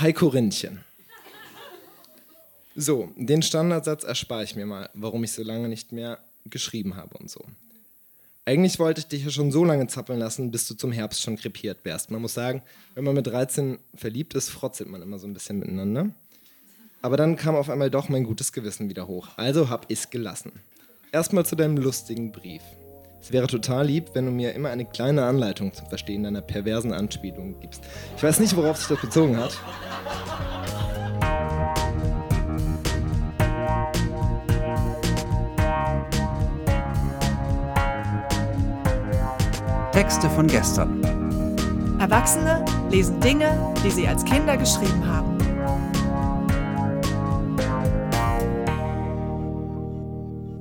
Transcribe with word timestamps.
Hi 0.00 0.14
Korintchen. 0.14 0.82
So, 2.74 3.10
den 3.16 3.42
Standardsatz 3.42 4.02
erspare 4.02 4.44
ich 4.44 4.56
mir 4.56 4.64
mal, 4.64 4.88
warum 4.94 5.24
ich 5.24 5.32
so 5.32 5.42
lange 5.42 5.68
nicht 5.68 5.92
mehr 5.92 6.18
geschrieben 6.46 6.96
habe 6.96 7.18
und 7.18 7.30
so. 7.30 7.44
Eigentlich 8.46 8.78
wollte 8.78 9.00
ich 9.00 9.08
dich 9.08 9.24
ja 9.24 9.30
schon 9.30 9.52
so 9.52 9.62
lange 9.62 9.88
zappeln 9.88 10.18
lassen, 10.18 10.50
bis 10.50 10.66
du 10.66 10.74
zum 10.74 10.90
Herbst 10.90 11.20
schon 11.20 11.36
krepiert 11.36 11.84
wärst. 11.84 12.10
Man 12.10 12.22
muss 12.22 12.32
sagen, 12.32 12.62
wenn 12.94 13.04
man 13.04 13.14
mit 13.14 13.26
13 13.26 13.78
verliebt 13.94 14.32
ist, 14.32 14.48
frotzelt 14.48 14.88
man 14.88 15.02
immer 15.02 15.18
so 15.18 15.26
ein 15.26 15.34
bisschen 15.34 15.58
miteinander. 15.58 16.08
Aber 17.02 17.18
dann 17.18 17.36
kam 17.36 17.54
auf 17.54 17.68
einmal 17.68 17.90
doch 17.90 18.08
mein 18.08 18.24
gutes 18.24 18.54
Gewissen 18.54 18.88
wieder 18.88 19.06
hoch. 19.06 19.28
Also 19.36 19.68
hab 19.68 19.90
ich's 19.90 20.08
gelassen. 20.08 20.52
Erstmal 21.12 21.44
zu 21.44 21.56
deinem 21.56 21.76
lustigen 21.76 22.32
Brief. 22.32 22.62
Es 23.22 23.32
wäre 23.32 23.46
total 23.46 23.86
lieb, 23.86 24.10
wenn 24.14 24.24
du 24.24 24.32
mir 24.32 24.54
immer 24.54 24.70
eine 24.70 24.84
kleine 24.84 25.24
Anleitung 25.24 25.72
zum 25.74 25.86
Verstehen 25.86 26.22
deiner 26.22 26.40
perversen 26.40 26.92
Anspielung 26.92 27.54
gibst. 27.60 27.82
Ich 28.16 28.22
weiß 28.22 28.40
nicht, 28.40 28.56
worauf 28.56 28.78
sich 28.78 28.88
das 28.88 29.00
bezogen 29.00 29.36
hat. 29.36 29.56
Texte 39.92 40.30
von 40.30 40.46
gestern. 40.46 41.02
Erwachsene 41.98 42.64
lesen 42.90 43.20
Dinge, 43.20 43.74
die 43.84 43.90
sie 43.90 44.08
als 44.08 44.24
Kinder 44.24 44.56
geschrieben 44.56 45.06
haben. 45.06 45.29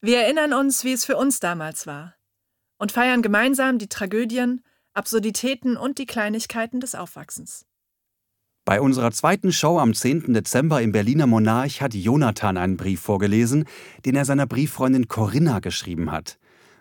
Wir 0.00 0.18
erinnern 0.18 0.52
uns, 0.52 0.84
wie 0.84 0.92
es 0.92 1.04
für 1.04 1.16
uns 1.16 1.40
damals 1.40 1.86
war 1.86 2.14
und 2.78 2.92
feiern 2.92 3.20
gemeinsam 3.20 3.78
die 3.78 3.88
Tragödien, 3.88 4.62
Absurditäten 4.94 5.76
und 5.76 5.98
die 5.98 6.06
Kleinigkeiten 6.06 6.78
des 6.78 6.94
Aufwachsens. 6.94 7.66
Bei 8.64 8.80
unserer 8.80 9.10
zweiten 9.10 9.50
Show 9.50 9.78
am 9.78 9.94
10. 9.94 10.34
Dezember 10.34 10.82
im 10.82 10.92
Berliner 10.92 11.26
Monarch 11.26 11.80
hat 11.80 11.94
Jonathan 11.94 12.56
einen 12.56 12.76
Brief 12.76 13.00
vorgelesen, 13.00 13.64
den 14.04 14.14
er 14.14 14.24
seiner 14.24 14.46
Brieffreundin 14.46 15.08
Corinna 15.08 15.58
geschrieben 15.58 16.12
hat. 16.12 16.38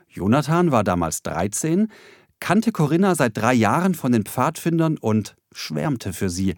Jonathan 0.08 0.72
war 0.72 0.84
damals 0.84 1.24
13, 1.24 1.92
kannte 2.40 2.72
Corinna 2.72 3.16
seit 3.16 3.36
drei 3.36 3.54
Jahren 3.54 3.96
von 3.96 4.12
den 4.12 4.26
Pfadfindern 4.26 4.98
und 4.98 5.36
schwärmte 5.54 6.14
für 6.14 6.30
sie. 6.30 6.56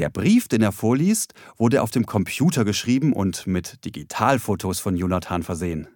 Der 0.00 0.08
Brief, 0.08 0.48
den 0.48 0.62
er 0.62 0.72
vorliest, 0.72 1.34
wurde 1.58 1.82
auf 1.82 1.90
dem 1.90 2.06
Computer 2.06 2.64
geschrieben 2.64 3.12
und 3.12 3.46
mit 3.46 3.84
Digitalfotos 3.84 4.80
von 4.80 4.96
Jonathan 4.96 5.42
versehen. 5.42 5.88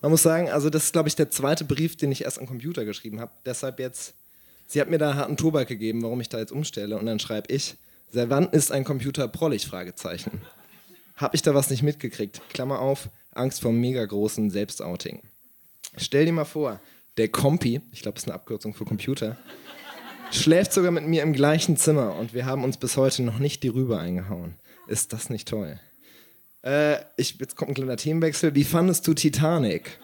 Man 0.00 0.12
muss 0.12 0.22
sagen, 0.22 0.48
also 0.48 0.70
das 0.70 0.84
ist, 0.84 0.92
glaube 0.92 1.08
ich, 1.08 1.16
der 1.16 1.28
zweite 1.32 1.64
Brief, 1.64 1.96
den 1.96 2.12
ich 2.12 2.22
erst 2.22 2.38
am 2.38 2.46
Computer 2.46 2.84
geschrieben 2.84 3.18
habe. 3.18 3.32
Deshalb 3.44 3.80
jetzt, 3.80 4.14
sie 4.68 4.80
hat 4.80 4.88
mir 4.88 4.98
da 4.98 5.16
harten 5.16 5.36
Tobak 5.36 5.66
gegeben, 5.66 6.04
warum 6.04 6.20
ich 6.20 6.28
da 6.28 6.38
jetzt 6.38 6.52
umstelle. 6.52 6.96
Und 6.96 7.06
dann 7.06 7.18
schreibe 7.18 7.52
ich, 7.52 7.74
seit 8.12 8.30
wann 8.30 8.48
ist 8.50 8.70
ein 8.70 8.84
Computer 8.84 9.26
prollig? 9.26 9.66
Fragezeichen. 9.66 10.42
Hab 11.16 11.34
ich 11.34 11.42
da 11.42 11.52
was 11.52 11.68
nicht 11.68 11.82
mitgekriegt? 11.82 12.40
Klammer 12.50 12.78
auf, 12.78 13.08
Angst 13.32 13.60
vor 13.60 13.72
mega 13.72 14.04
großen 14.04 14.50
Selbstouting. 14.50 15.20
Stell 15.96 16.26
dir 16.26 16.32
mal 16.32 16.44
vor, 16.44 16.80
der 17.16 17.26
Compi, 17.26 17.80
ich 17.90 18.02
glaube, 18.02 18.14
das 18.14 18.22
ist 18.22 18.28
eine 18.28 18.36
Abkürzung 18.36 18.72
für 18.72 18.84
Computer, 18.84 19.36
schläft 20.30 20.72
sogar 20.72 20.90
mit 20.90 21.06
mir 21.06 21.22
im 21.22 21.32
gleichen 21.32 21.76
Zimmer 21.76 22.14
und 22.16 22.34
wir 22.34 22.46
haben 22.46 22.64
uns 22.64 22.76
bis 22.76 22.96
heute 22.96 23.22
noch 23.22 23.38
nicht 23.38 23.62
die 23.62 23.68
Rübe 23.68 23.98
eingehauen. 23.98 24.54
Ist 24.86 25.12
das 25.12 25.30
nicht 25.30 25.48
toll? 25.48 25.78
Äh, 26.62 26.96
ich, 27.16 27.38
jetzt 27.38 27.56
kommt 27.56 27.70
ein 27.70 27.74
kleiner 27.74 27.96
Themenwechsel. 27.96 28.54
Wie 28.54 28.64
fandest 28.64 29.06
du 29.06 29.14
Titanic? 29.14 29.98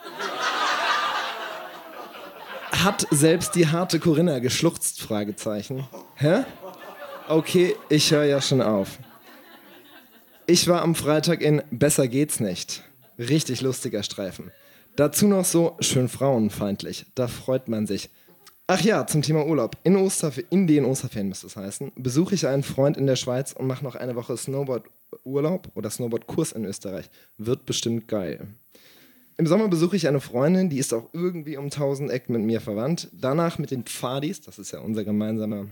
Hat 2.71 3.07
selbst 3.11 3.55
die 3.55 3.69
harte 3.69 4.01
Corinna 4.01 4.39
geschluchzt? 4.41 5.01
Fragezeichen. 5.01 5.87
Hä? 6.17 6.45
Okay, 7.29 7.77
ich 7.89 8.11
höre 8.11 8.25
ja 8.25 8.41
schon 8.41 8.61
auf. 8.61 8.99
Ich 10.47 10.67
war 10.67 10.83
am 10.83 10.95
Freitag 10.95 11.41
in 11.41 11.63
Besser 11.71 12.09
geht's 12.09 12.41
nicht. 12.41 12.83
Richtig 13.19 13.61
lustiger 13.61 14.03
Streifen. 14.03 14.51
Dazu 14.97 15.27
noch 15.27 15.45
so 15.45 15.77
schön 15.81 16.09
frauenfeindlich. 16.09 17.07
Da 17.15 17.29
freut 17.29 17.69
man 17.69 17.87
sich. 17.87 18.11
Ach 18.67 18.81
ja, 18.81 19.07
zum 19.07 19.23
Thema 19.23 19.45
Urlaub. 19.47 19.77
In, 19.83 19.97
Osterf 19.97 20.41
in 20.51 20.67
den 20.67 20.85
Osterferien 20.85 21.29
müsste 21.29 21.47
es 21.47 21.57
heißen, 21.57 21.93
besuche 21.97 22.35
ich 22.35 22.47
einen 22.47 22.63
Freund 22.63 22.97
in 22.97 23.07
der 23.07 23.17
Schweiz 23.17 23.53
und 23.53 23.67
mache 23.67 23.85
noch 23.85 23.97
eine 23.97 24.15
Woche 24.15 24.37
Snowboard-Urlaub 24.37 25.69
oder 25.75 25.91
Snowboard-Kurs 25.91 26.53
in 26.53 26.65
Österreich. 26.65 27.11
Wird 27.39 27.67
bestimmt 27.67 28.09
geil. 28.09 28.47
Im 29.37 29.47
Sommer 29.47 29.69
besuche 29.69 29.97
ich 29.97 30.07
eine 30.07 30.21
Freundin, 30.21 30.71
die 30.71 30.79
ist 30.79 30.95
auch 30.95 31.09
irgendwie 31.13 31.57
um 31.57 31.71
tausend 31.71 32.11
Ecken 32.11 32.35
mit 32.35 32.43
mir 32.43 32.61
verwandt. 32.61 33.09
Danach 33.13 33.59
mit 33.59 33.71
den 33.71 33.85
Pfadis, 33.85 34.41
das 34.41 34.59
ist 34.59 34.73
ja 34.73 34.81
unser 34.81 35.05
gemeinsamer 35.05 35.67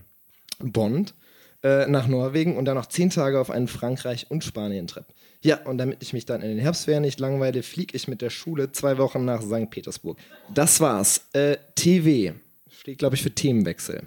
Bond, 0.58 1.14
äh, 1.62 1.86
nach 1.86 2.08
Norwegen 2.08 2.56
und 2.56 2.64
dann 2.64 2.76
noch 2.76 2.86
zehn 2.86 3.10
Tage 3.10 3.38
auf 3.38 3.50
einen 3.50 3.68
Frankreich- 3.68 4.30
und 4.30 4.42
Spanien-Trip. 4.42 5.04
Ja, 5.42 5.62
und 5.64 5.78
damit 5.78 6.02
ich 6.02 6.12
mich 6.12 6.26
dann 6.26 6.42
in 6.42 6.48
den 6.48 6.58
Herbstferien 6.58 7.02
nicht 7.02 7.20
langweile, 7.20 7.62
fliege 7.62 7.96
ich 7.96 8.08
mit 8.08 8.22
der 8.22 8.30
Schule 8.30 8.72
zwei 8.72 8.98
Wochen 8.98 9.24
nach 9.24 9.42
St. 9.42 9.70
Petersburg. 9.70 10.18
Das 10.52 10.80
war's. 10.80 11.28
Äh, 11.32 11.56
TV. 11.76 12.34
Steht, 12.80 12.96
glaube 12.96 13.14
ich, 13.14 13.22
für 13.22 13.30
Themenwechsel. 13.30 14.00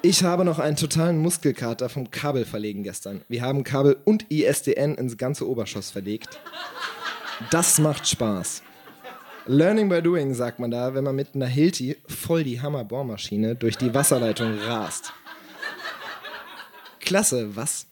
Ich 0.00 0.24
habe 0.24 0.46
noch 0.46 0.58
einen 0.58 0.76
totalen 0.76 1.18
Muskelkater 1.18 1.90
vom 1.90 2.10
Kabel 2.10 2.46
verlegen 2.46 2.84
gestern. 2.84 3.20
Wir 3.28 3.42
haben 3.42 3.64
Kabel 3.64 3.98
und 4.06 4.30
ISDN 4.30 4.94
ins 4.94 5.18
ganze 5.18 5.46
Oberschoss 5.46 5.90
verlegt. 5.90 6.40
Das 7.50 7.78
macht 7.78 8.08
Spaß. 8.08 8.62
Learning 9.44 9.90
by 9.90 10.00
doing, 10.00 10.32
sagt 10.32 10.58
man 10.58 10.70
da, 10.70 10.94
wenn 10.94 11.04
man 11.04 11.14
mit 11.14 11.34
einer 11.34 11.46
Hilti 11.46 11.98
voll 12.08 12.44
die 12.44 12.62
Hammerbohrmaschine 12.62 13.56
durch 13.56 13.76
die 13.76 13.92
Wasserleitung 13.92 14.58
rast. 14.60 15.12
Klasse, 17.00 17.54
was? 17.54 17.86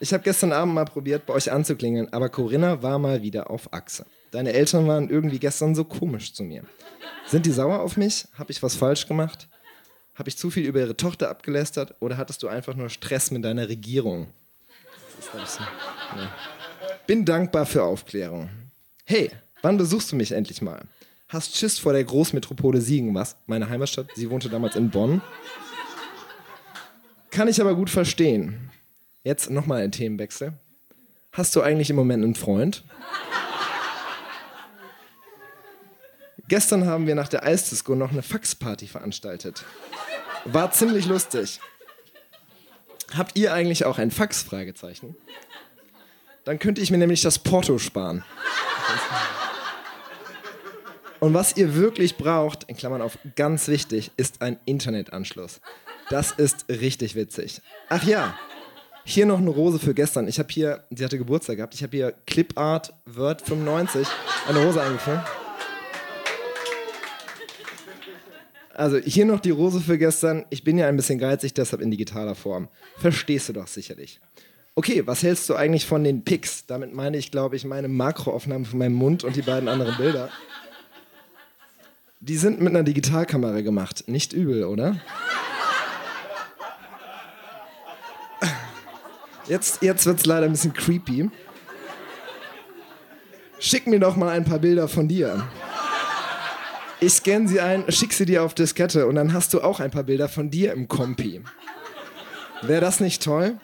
Ich 0.00 0.12
habe 0.12 0.24
gestern 0.24 0.50
Abend 0.50 0.74
mal 0.74 0.86
probiert, 0.86 1.26
bei 1.26 1.34
euch 1.34 1.52
anzuklingeln, 1.52 2.12
aber 2.12 2.30
Corinna 2.30 2.82
war 2.82 2.98
mal 2.98 3.22
wieder 3.22 3.48
auf 3.48 3.72
Achse. 3.72 4.06
Deine 4.32 4.52
Eltern 4.54 4.88
waren 4.88 5.08
irgendwie 5.08 5.38
gestern 5.38 5.76
so 5.76 5.84
komisch 5.84 6.34
zu 6.34 6.42
mir. 6.42 6.64
Sind 7.34 7.46
die 7.46 7.50
sauer 7.50 7.80
auf 7.80 7.96
mich? 7.96 8.28
Habe 8.38 8.52
ich 8.52 8.62
was 8.62 8.76
falsch 8.76 9.08
gemacht? 9.08 9.48
Habe 10.14 10.28
ich 10.28 10.38
zu 10.38 10.50
viel 10.50 10.66
über 10.66 10.78
ihre 10.78 10.96
Tochter 10.96 11.30
abgelästert 11.30 11.92
oder 11.98 12.16
hattest 12.16 12.44
du 12.44 12.46
einfach 12.46 12.76
nur 12.76 12.88
Stress 12.88 13.32
mit 13.32 13.44
deiner 13.44 13.68
Regierung? 13.68 14.28
So. 15.20 15.64
Bin 17.08 17.24
dankbar 17.24 17.66
für 17.66 17.82
Aufklärung. 17.82 18.50
Hey, 19.04 19.32
wann 19.62 19.76
besuchst 19.76 20.12
du 20.12 20.14
mich 20.14 20.30
endlich 20.30 20.62
mal? 20.62 20.82
Hast 21.28 21.56
Schiss 21.56 21.76
vor 21.76 21.92
der 21.92 22.04
Großmetropole 22.04 22.80
Siegen, 22.80 23.12
was? 23.16 23.34
Meine 23.46 23.68
Heimatstadt, 23.68 24.06
sie 24.14 24.30
wohnte 24.30 24.48
damals 24.48 24.76
in 24.76 24.90
Bonn. 24.90 25.20
Kann 27.32 27.48
ich 27.48 27.60
aber 27.60 27.74
gut 27.74 27.90
verstehen. 27.90 28.70
Jetzt 29.24 29.50
nochmal 29.50 29.82
ein 29.82 29.90
Themenwechsel. 29.90 30.52
Hast 31.32 31.56
du 31.56 31.62
eigentlich 31.62 31.90
im 31.90 31.96
Moment 31.96 32.22
einen 32.22 32.36
Freund? 32.36 32.84
Gestern 36.48 36.86
haben 36.86 37.06
wir 37.06 37.14
nach 37.14 37.28
der 37.28 37.44
Eisdisco 37.44 37.94
noch 37.94 38.12
eine 38.12 38.22
Faxparty 38.22 38.86
veranstaltet. 38.86 39.64
War 40.44 40.70
ziemlich 40.72 41.06
lustig. 41.06 41.60
Habt 43.16 43.36
ihr 43.36 43.52
eigentlich 43.52 43.84
auch 43.84 43.98
ein 43.98 44.10
Fax? 44.10 44.42
Fragezeichen. 44.42 45.16
Dann 46.44 46.58
könnte 46.58 46.80
ich 46.80 46.90
mir 46.90 46.98
nämlich 46.98 47.22
das 47.22 47.38
Porto 47.38 47.78
sparen. 47.78 48.24
Und 51.20 51.32
was 51.32 51.56
ihr 51.56 51.74
wirklich 51.74 52.16
braucht, 52.16 52.64
in 52.64 52.76
Klammern 52.76 53.00
auf 53.00 53.18
ganz 53.36 53.68
wichtig, 53.68 54.10
ist 54.18 54.42
ein 54.42 54.58
Internetanschluss. 54.66 55.60
Das 56.10 56.32
ist 56.32 56.66
richtig 56.68 57.14
witzig. 57.14 57.62
Ach 57.88 58.04
ja, 58.04 58.38
hier 59.04 59.24
noch 59.24 59.38
eine 59.38 59.48
Rose 59.48 59.78
für 59.78 59.94
gestern. 59.94 60.28
Ich 60.28 60.38
habe 60.38 60.48
hier, 60.52 60.84
sie 60.90 61.02
hatte 61.02 61.16
Geburtstag 61.16 61.56
gehabt, 61.56 61.74
ich 61.74 61.82
habe 61.82 61.96
hier 61.96 62.12
Clipart 62.26 62.92
Word 63.06 63.40
95 63.40 64.06
eine 64.48 64.62
Rose 64.62 64.82
eingeführt. 64.82 65.20
Also 68.74 68.98
hier 68.98 69.24
noch 69.24 69.40
die 69.40 69.50
Rose 69.50 69.80
für 69.80 69.98
gestern. 69.98 70.44
Ich 70.50 70.64
bin 70.64 70.76
ja 70.76 70.88
ein 70.88 70.96
bisschen 70.96 71.18
geizig, 71.18 71.54
deshalb 71.54 71.80
in 71.80 71.90
digitaler 71.90 72.34
Form. 72.34 72.68
Verstehst 72.98 73.48
du 73.48 73.52
doch 73.52 73.68
sicherlich. 73.68 74.20
Okay, 74.74 75.06
was 75.06 75.22
hältst 75.22 75.48
du 75.48 75.54
eigentlich 75.54 75.86
von 75.86 76.02
den 76.02 76.24
Pics? 76.24 76.66
Damit 76.66 76.92
meine 76.92 77.16
ich, 77.16 77.30
glaube 77.30 77.54
ich, 77.54 77.64
meine 77.64 77.86
Makroaufnahme 77.86 78.64
von 78.64 78.80
meinem 78.80 78.94
Mund 78.94 79.22
und 79.22 79.36
die 79.36 79.42
beiden 79.42 79.68
anderen 79.68 79.96
Bilder. 79.96 80.28
Die 82.18 82.36
sind 82.36 82.60
mit 82.60 82.70
einer 82.70 82.82
Digitalkamera 82.82 83.60
gemacht. 83.60 84.04
Nicht 84.08 84.32
übel, 84.32 84.64
oder? 84.64 85.00
Jetzt, 89.46 89.82
jetzt 89.82 90.06
wird 90.06 90.18
es 90.18 90.26
leider 90.26 90.46
ein 90.46 90.52
bisschen 90.52 90.72
creepy. 90.72 91.30
Schick 93.60 93.86
mir 93.86 94.00
doch 94.00 94.16
mal 94.16 94.30
ein 94.30 94.44
paar 94.44 94.58
Bilder 94.58 94.88
von 94.88 95.06
dir. 95.06 95.46
Ich 97.00 97.12
scanne 97.12 97.48
sie 97.48 97.60
ein, 97.60 97.84
schick 97.90 98.12
sie 98.12 98.24
dir 98.24 98.42
auf 98.42 98.54
Diskette 98.54 99.06
und 99.06 99.16
dann 99.16 99.32
hast 99.32 99.52
du 99.52 99.60
auch 99.60 99.80
ein 99.80 99.90
paar 99.90 100.04
Bilder 100.04 100.28
von 100.28 100.50
dir 100.50 100.72
im 100.72 100.88
Kompi. 100.88 101.42
Wäre 102.62 102.80
das 102.80 103.00
nicht 103.00 103.22
toll? 103.22 103.58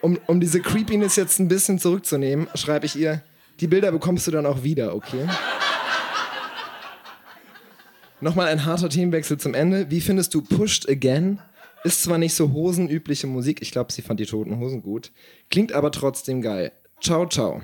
Um, 0.00 0.18
um 0.26 0.40
diese 0.40 0.60
Creepiness 0.60 1.16
jetzt 1.16 1.38
ein 1.38 1.48
bisschen 1.48 1.78
zurückzunehmen, 1.78 2.48
schreibe 2.54 2.86
ich 2.86 2.96
ihr, 2.96 3.22
die 3.60 3.66
Bilder 3.66 3.90
bekommst 3.90 4.26
du 4.26 4.30
dann 4.30 4.46
auch 4.46 4.62
wieder, 4.62 4.94
okay? 4.94 5.28
Nochmal 8.20 8.48
ein 8.48 8.64
harter 8.64 8.88
Themenwechsel 8.88 9.38
zum 9.38 9.54
Ende. 9.54 9.90
Wie 9.90 10.00
findest 10.00 10.34
du 10.34 10.42
Pushed 10.42 10.88
Again? 10.88 11.40
Ist 11.84 12.02
zwar 12.02 12.18
nicht 12.18 12.34
so 12.34 12.52
hosenübliche 12.52 13.28
Musik, 13.28 13.62
ich 13.62 13.70
glaube, 13.70 13.92
sie 13.92 14.02
fand 14.02 14.18
die 14.18 14.26
Toten 14.26 14.58
Hosen 14.58 14.82
gut, 14.82 15.12
klingt 15.50 15.72
aber 15.72 15.92
trotzdem 15.92 16.42
geil. 16.42 16.72
Ciao, 17.00 17.26
ciao. 17.26 17.62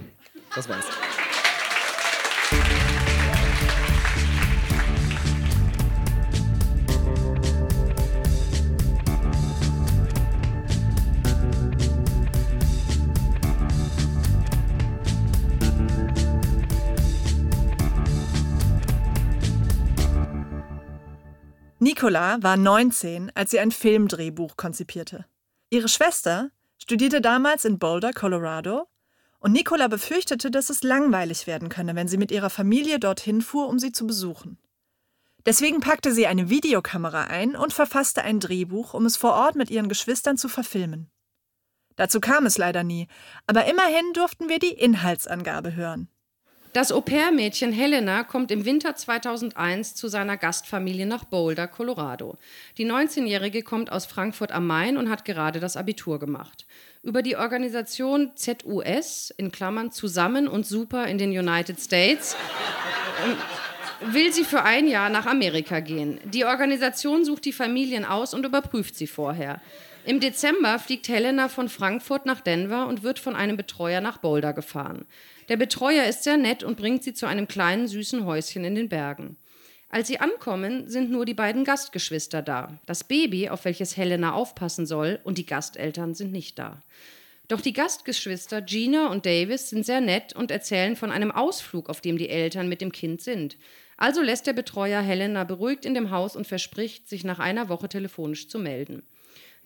Das 0.55 0.69
war's. 0.69 0.85
Nicola 22.05 22.37
war 22.43 22.59
19, 22.59 23.33
als 23.35 23.51
sie 23.51 23.59
ein 23.61 23.71
Filmdrehbuch 23.71 24.59
konzipierte. 24.59 25.25
Ihre 25.71 25.89
Schwester 25.89 26.51
studierte 26.77 27.23
damals 27.23 27.65
in 27.65 27.79
Boulder, 27.79 28.13
Colorado, 28.13 28.89
und 29.39 29.53
Nicola 29.53 29.89
befürchtete, 29.89 30.51
dass 30.51 30.69
es 30.69 30.83
langweilig 30.83 31.47
werden 31.47 31.71
könne, 31.71 31.95
wenn 31.95 32.07
sie 32.07 32.19
mit 32.19 32.31
ihrer 32.31 32.51
Familie 32.51 32.99
dorthin 32.99 33.41
fuhr, 33.41 33.71
um 33.71 33.79
sie 33.79 33.91
zu 33.91 34.07
besuchen. 34.07 34.59
Deswegen 35.47 35.81
packte 35.81 36.13
sie 36.13 36.27
eine 36.27 36.51
Videokamera 36.51 37.23
ein 37.25 37.57
und 37.57 37.73
verfasste 37.73 38.21
ein 38.21 38.39
Drehbuch, 38.39 38.93
um 38.93 39.07
es 39.07 39.17
vor 39.17 39.33
Ort 39.33 39.57
mit 39.57 39.71
ihren 39.71 39.89
Geschwistern 39.89 40.37
zu 40.37 40.51
verfilmen. 40.51 41.11
Dazu 41.97 42.21
kam 42.21 42.45
es 42.45 42.59
leider 42.59 42.85
nie, 42.85 43.09
aber 43.47 43.65
immerhin 43.65 44.13
durften 44.13 44.51
wir 44.51 44.59
die 44.59 44.75
Inhaltsangabe 44.75 45.75
hören. 45.75 46.11
Das 46.75 46.91
Au-pair-Mädchen 46.91 47.71
Helena 47.71 48.25
kommt 48.25 48.51
im 48.51 48.65
Winter 48.65 48.97
2001 48.97 49.95
zu 49.95 50.09
seiner 50.09 50.37
Gastfamilie 50.37 51.07
nach 51.07 51.23
Boulder, 51.23 51.69
Colorado. 51.69 52.37
Die 52.79 52.85
19-Jährige 52.85 53.63
kommt 53.63 53.93
aus 53.93 54.07
Frankfurt 54.07 54.51
am 54.51 54.67
Main 54.67 54.97
und 54.97 55.09
hat 55.09 55.25
gerade 55.25 55.61
das 55.61 55.77
Abitur 55.77 56.19
gemacht. 56.19 56.67
Über 57.05 57.23
die 57.23 57.37
Organisation 57.37 58.33
ZUS, 58.35 59.33
in 59.37 59.53
Klammern 59.53 59.93
zusammen 59.93 60.49
und 60.49 60.67
super 60.67 61.07
in 61.07 61.17
den 61.17 61.31
United 61.31 61.79
States, 61.79 62.35
will 64.07 64.33
sie 64.33 64.43
für 64.43 64.65
ein 64.65 64.89
Jahr 64.89 65.11
nach 65.11 65.27
Amerika 65.27 65.79
gehen. 65.79 66.19
Die 66.25 66.45
Organisation 66.45 67.25
sucht 67.25 67.45
die 67.45 67.53
Familien 67.53 68.05
aus 68.05 68.35
und 68.35 68.45
überprüft 68.45 68.97
sie 68.97 69.07
vorher. 69.07 69.61
Im 70.07 70.21
Dezember 70.21 70.79
fliegt 70.79 71.09
Helena 71.09 71.49
von 71.49 71.71
Frankfurt 71.71 72.27
nach 72.27 72.43
Denver 72.43 72.89
und 72.89 73.03
wird 73.03 73.19
von 73.19 73.35
einem 73.35 73.57
Betreuer 73.57 74.03
nach 74.03 74.19
Boulder 74.19 74.53
gefahren. 74.53 75.07
Der 75.49 75.57
Betreuer 75.57 76.05
ist 76.05 76.25
sehr 76.25 76.37
nett 76.37 76.63
und 76.63 76.77
bringt 76.77 77.03
sie 77.03 77.15
zu 77.15 77.27
einem 77.27 77.49
kleinen 77.49 77.89
süßen 77.89 78.27
Häuschen 78.27 78.65
in 78.65 78.75
den 78.75 78.91
Bergen. 78.91 79.39
Als 79.89 80.09
sie 80.09 80.21
ankommen, 80.21 80.91
sind 80.91 81.11
nur 81.11 81.25
die 81.25 81.33
beiden 81.33 81.65
Gastgeschwister 81.65 82.43
da. 82.43 82.79
Das 82.85 83.05
Baby, 83.05 83.49
auf 83.49 83.65
welches 83.65 83.97
Helena 83.97 84.33
aufpassen 84.33 84.85
soll, 84.85 85.21
und 85.25 85.39
die 85.39 85.47
Gasteltern 85.47 86.13
sind 86.13 86.33
nicht 86.33 86.59
da. 86.59 86.83
Doch 87.49 87.63
die 87.63 87.73
Gastgeschwister 87.73 88.61
Gina 88.61 89.09
und 89.11 89.25
Davis 89.25 89.71
sind 89.71 89.87
sehr 89.87 90.03
nett 90.03 90.35
und 90.35 90.51
erzählen 90.51 90.97
von 90.97 91.13
einem 91.13 91.31
Ausflug, 91.31 91.89
auf 91.89 92.03
dem 92.03 92.19
die 92.19 92.29
Eltern 92.29 92.69
mit 92.69 92.83
dem 92.83 92.93
Kind 92.93 93.23
sind. 93.23 93.57
Also 93.97 94.21
lässt 94.21 94.47
der 94.47 94.53
Betreuer 94.53 95.01
Helena 95.01 95.45
beruhigt 95.45 95.87
in 95.87 95.95
dem 95.95 96.11
Haus 96.11 96.37
und 96.37 96.47
verspricht, 96.47 97.09
sich 97.09 97.25
nach 97.25 97.39
einer 97.39 97.71
Woche 97.71 97.89
telefonisch 97.89 98.49
zu 98.49 98.59
melden. 98.59 99.03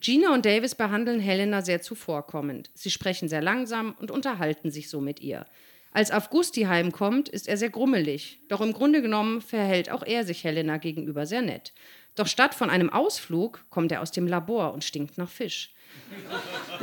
Gina 0.00 0.32
und 0.32 0.46
Davis 0.46 0.74
behandeln 0.74 1.20
Helena 1.20 1.62
sehr 1.62 1.82
zuvorkommend. 1.82 2.70
Sie 2.74 2.90
sprechen 2.90 3.28
sehr 3.28 3.42
langsam 3.42 3.94
und 4.00 4.10
unterhalten 4.10 4.70
sich 4.70 4.88
so 4.88 5.00
mit 5.00 5.20
ihr. 5.20 5.46
Als 5.92 6.10
Avgusti 6.10 6.62
heimkommt, 6.62 7.28
ist 7.28 7.48
er 7.48 7.56
sehr 7.56 7.70
grummelig, 7.70 8.40
doch 8.48 8.60
im 8.60 8.72
Grunde 8.72 9.02
genommen 9.02 9.40
verhält 9.40 9.90
auch 9.90 10.02
er 10.02 10.24
sich 10.24 10.44
Helena 10.44 10.76
gegenüber 10.76 11.26
sehr 11.26 11.42
nett. 11.42 11.72
Doch 12.14 12.26
statt 12.26 12.54
von 12.54 12.70
einem 12.70 12.90
Ausflug 12.90 13.64
kommt 13.70 13.90
er 13.90 14.02
aus 14.02 14.12
dem 14.12 14.26
Labor 14.26 14.74
und 14.74 14.84
stinkt 14.84 15.18
nach 15.18 15.30
Fisch. 15.30 15.72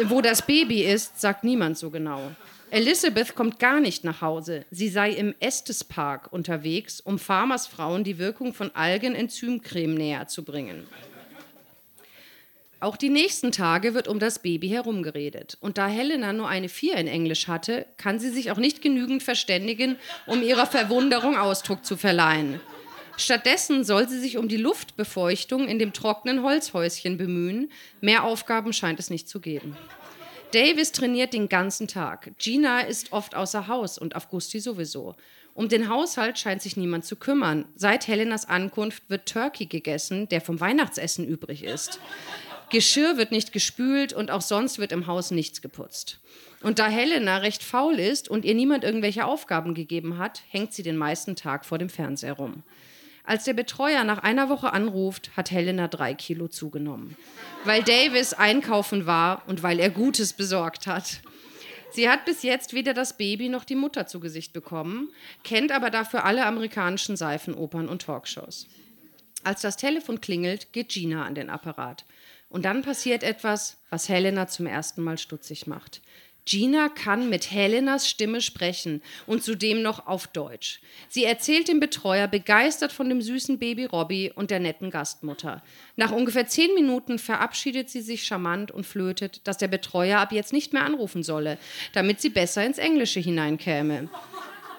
Wo 0.06 0.22
das 0.22 0.46
Baby 0.46 0.84
ist, 0.84 1.22
sagt 1.22 1.44
niemand 1.44 1.78
so 1.78 1.92
genau. 1.92 2.32
Elizabeth 2.72 3.36
kommt 3.36 3.60
gar 3.60 3.80
nicht 3.80 4.04
nach 4.04 4.22
Hause. 4.22 4.66
Sie 4.72 4.90
sei 4.90 5.12
im 5.12 5.36
Estes 5.40 5.84
Park 5.84 6.34
unterwegs, 6.34 7.00
um 7.00 7.20
Farmersfrauen 7.20 8.04
die 8.04 8.18
Wirkung 8.18 8.54
von 8.54 8.76
Algenenzymcreme 8.76 9.94
näher 9.94 10.28
zu 10.28 10.44
bringen. 10.44 10.86
Auch 12.80 12.98
die 12.98 13.10
nächsten 13.10 13.52
Tage 13.52 13.94
wird 13.94 14.08
um 14.08 14.20
das 14.20 14.40
Baby 14.40 14.70
herumgeredet. 14.70 15.58
Und 15.62 15.78
da 15.78 15.88
Helena 15.88 16.34
nur 16.34 16.48
eine 16.48 16.70
Vier 16.70 16.96
in 16.98 17.08
Englisch 17.08 17.48
hatte, 17.48 17.86
kann 17.98 18.20
sie 18.20 18.30
sich 18.30 18.52
auch 18.52 18.58
nicht 18.58 18.82
genügend 18.82 19.24
verständigen, 19.24 19.98
um 20.26 20.44
ihrer 20.44 20.66
Verwunderung 20.66 21.38
Ausdruck 21.38 21.86
zu 21.86 21.96
verleihen. 21.98 22.60
Stattdessen 23.18 23.86
soll 23.86 24.10
sie 24.10 24.20
sich 24.20 24.38
um 24.38 24.50
die 24.50 24.58
Luftbefeuchtung 24.58 25.68
in 25.68 25.80
dem 25.80 25.94
trockenen 25.94 26.44
Holzhäuschen 26.44 27.18
bemühen. 27.18 27.72
Mehr 28.02 28.26
Aufgaben 28.26 28.74
scheint 28.74 29.00
es 29.00 29.10
nicht 29.10 29.30
zu 29.30 29.40
geben. 29.40 29.78
Davis 30.52 30.92
trainiert 30.92 31.34
den 31.34 31.50
ganzen 31.50 31.88
Tag. 31.88 32.32
Gina 32.38 32.82
ist 32.82 33.14
oft 33.14 33.36
außer 33.36 33.68
Haus 33.68 33.98
und 33.98 34.16
Augusti 34.16 34.60
sowieso. 34.60 35.16
Um 35.54 35.70
den 35.70 35.88
Haushalt 35.88 36.38
scheint 36.38 36.62
sich 36.62 36.76
niemand 36.76 37.06
zu 37.06 37.16
kümmern. 37.16 37.66
Seit 37.76 38.10
Helenas 38.10 38.46
Ankunft 38.48 39.10
wird 39.10 39.26
Turkey 39.26 39.66
gegessen, 39.66 40.28
der 40.28 40.42
vom 40.42 40.60
Weihnachtsessen 40.60 41.26
übrig 41.26 41.64
ist. 41.64 42.00
Geschirr 42.70 43.18
wird 43.18 43.32
nicht 43.32 43.52
gespült 43.52 44.14
und 44.14 44.32
auch 44.32 44.42
sonst 44.42 44.80
wird 44.80 44.92
im 44.92 45.08
Haus 45.08 45.32
nichts 45.32 45.62
geputzt. 45.62 46.20
Und 46.62 46.80
da 46.80 46.88
Helena 46.88 47.38
recht 47.38 47.64
faul 47.64 48.00
ist 48.00 48.30
und 48.30 48.44
ihr 48.44 48.56
niemand 48.56 48.84
irgendwelche 48.84 49.26
Aufgaben 49.26 49.76
gegeben 49.76 50.18
hat, 50.18 50.42
hängt 50.50 50.74
sie 50.74 50.84
den 50.84 50.98
meisten 50.98 51.36
Tag 51.36 51.66
vor 51.66 51.78
dem 51.78 51.90
Fernseher 51.90 52.34
rum. 52.34 52.64
Als 53.24 53.44
der 53.44 53.54
Betreuer 53.54 54.04
nach 54.04 54.20
einer 54.20 54.50
Woche 54.50 54.72
anruft, 54.72 55.32
hat 55.36 55.52
Helena 55.52 55.88
drei 55.88 56.14
Kilo 56.14 56.48
zugenommen, 56.48 57.16
weil 57.64 57.84
Davis 57.84 58.34
einkaufen 58.34 59.06
war 59.06 59.44
und 59.48 59.64
weil 59.64 59.80
er 59.80 59.90
Gutes 59.90 60.34
besorgt 60.34 60.86
hat. 60.86 61.22
Sie 61.92 62.10
hat 62.10 62.26
bis 62.26 62.44
jetzt 62.44 62.74
weder 62.74 62.94
das 62.94 63.18
Baby 63.18 63.50
noch 63.50 63.64
die 63.64 63.76
Mutter 63.76 64.06
zu 64.06 64.20
Gesicht 64.20 64.54
bekommen, 64.54 65.10
kennt 65.44 65.72
aber 65.72 65.90
dafür 65.90 66.26
alle 66.26 66.46
amerikanischen 66.46 67.16
Seifenopern 67.16 67.88
und 67.88 68.04
Talkshows. 68.04 68.68
Als 69.44 69.62
das 69.62 69.78
Telefon 69.78 70.22
klingelt, 70.22 70.74
geht 70.74 70.90
Gina 70.90 71.26
an 71.26 71.36
den 71.36 71.50
Apparat. 71.50 72.06
Und 72.56 72.64
dann 72.64 72.84
passiert 72.84 73.22
etwas, 73.22 73.76
was 73.90 74.08
Helena 74.08 74.48
zum 74.48 74.66
ersten 74.66 75.04
Mal 75.04 75.18
stutzig 75.18 75.68
macht. 75.68 76.00
Gina 76.46 76.88
kann 76.88 77.30
mit 77.30 77.52
Helenas 77.52 78.10
Stimme 78.10 78.40
sprechen 78.40 79.02
und 79.28 79.44
zudem 79.44 79.82
noch 79.82 80.08
auf 80.08 80.28
Deutsch. 80.28 80.80
Sie 81.10 81.26
erzählt 81.26 81.68
dem 81.68 81.82
Betreuer 81.82 82.30
begeistert 82.30 82.94
von 82.94 83.10
dem 83.10 83.22
süßen 83.22 83.60
Baby 83.60 83.84
Robbie 83.84 84.32
und 84.34 84.52
der 84.52 84.62
netten 84.62 84.90
Gastmutter. 84.90 85.64
Nach 85.98 86.14
ungefähr 86.14 86.48
zehn 86.48 86.74
Minuten 86.76 87.20
verabschiedet 87.20 87.90
sie 87.90 88.00
sich 88.00 88.26
charmant 88.26 88.72
und 88.72 88.86
flötet, 88.86 89.42
dass 89.44 89.58
der 89.58 89.68
Betreuer 89.68 90.20
ab 90.20 90.32
jetzt 90.32 90.54
nicht 90.54 90.72
mehr 90.72 90.86
anrufen 90.86 91.24
solle, 91.24 91.58
damit 91.92 92.22
sie 92.22 92.30
besser 92.30 92.66
ins 92.66 92.78
Englische 92.78 93.20
hineinkäme. 93.20 94.08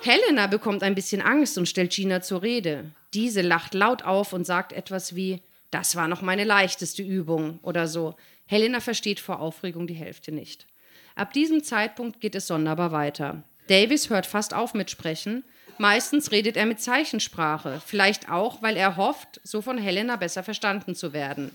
Helena 0.00 0.46
bekommt 0.46 0.82
ein 0.82 0.94
bisschen 0.94 1.20
Angst 1.20 1.58
und 1.58 1.68
stellt 1.68 1.92
Gina 1.92 2.22
zur 2.22 2.40
Rede. 2.40 2.86
Diese 3.12 3.42
lacht 3.42 3.74
laut 3.74 4.02
auf 4.02 4.32
und 4.32 4.46
sagt 4.46 4.72
etwas 4.72 5.14
wie 5.14 5.42
das 5.70 5.96
war 5.96 6.08
noch 6.08 6.22
meine 6.22 6.44
leichteste 6.44 7.02
Übung 7.02 7.58
oder 7.62 7.88
so. 7.88 8.14
Helena 8.46 8.80
versteht 8.80 9.20
vor 9.20 9.40
Aufregung 9.40 9.86
die 9.86 9.94
Hälfte 9.94 10.32
nicht. 10.32 10.66
Ab 11.14 11.32
diesem 11.32 11.62
Zeitpunkt 11.62 12.20
geht 12.20 12.34
es 12.34 12.46
sonderbar 12.46 12.92
weiter. 12.92 13.42
Davis 13.68 14.10
hört 14.10 14.26
fast 14.26 14.54
auf 14.54 14.74
mit 14.74 14.90
Sprechen. 14.90 15.44
Meistens 15.78 16.30
redet 16.30 16.56
er 16.56 16.66
mit 16.66 16.80
Zeichensprache, 16.80 17.82
vielleicht 17.84 18.30
auch, 18.30 18.62
weil 18.62 18.76
er 18.76 18.96
hofft, 18.96 19.40
so 19.42 19.60
von 19.60 19.76
Helena 19.76 20.16
besser 20.16 20.42
verstanden 20.42 20.94
zu 20.94 21.12
werden. 21.12 21.50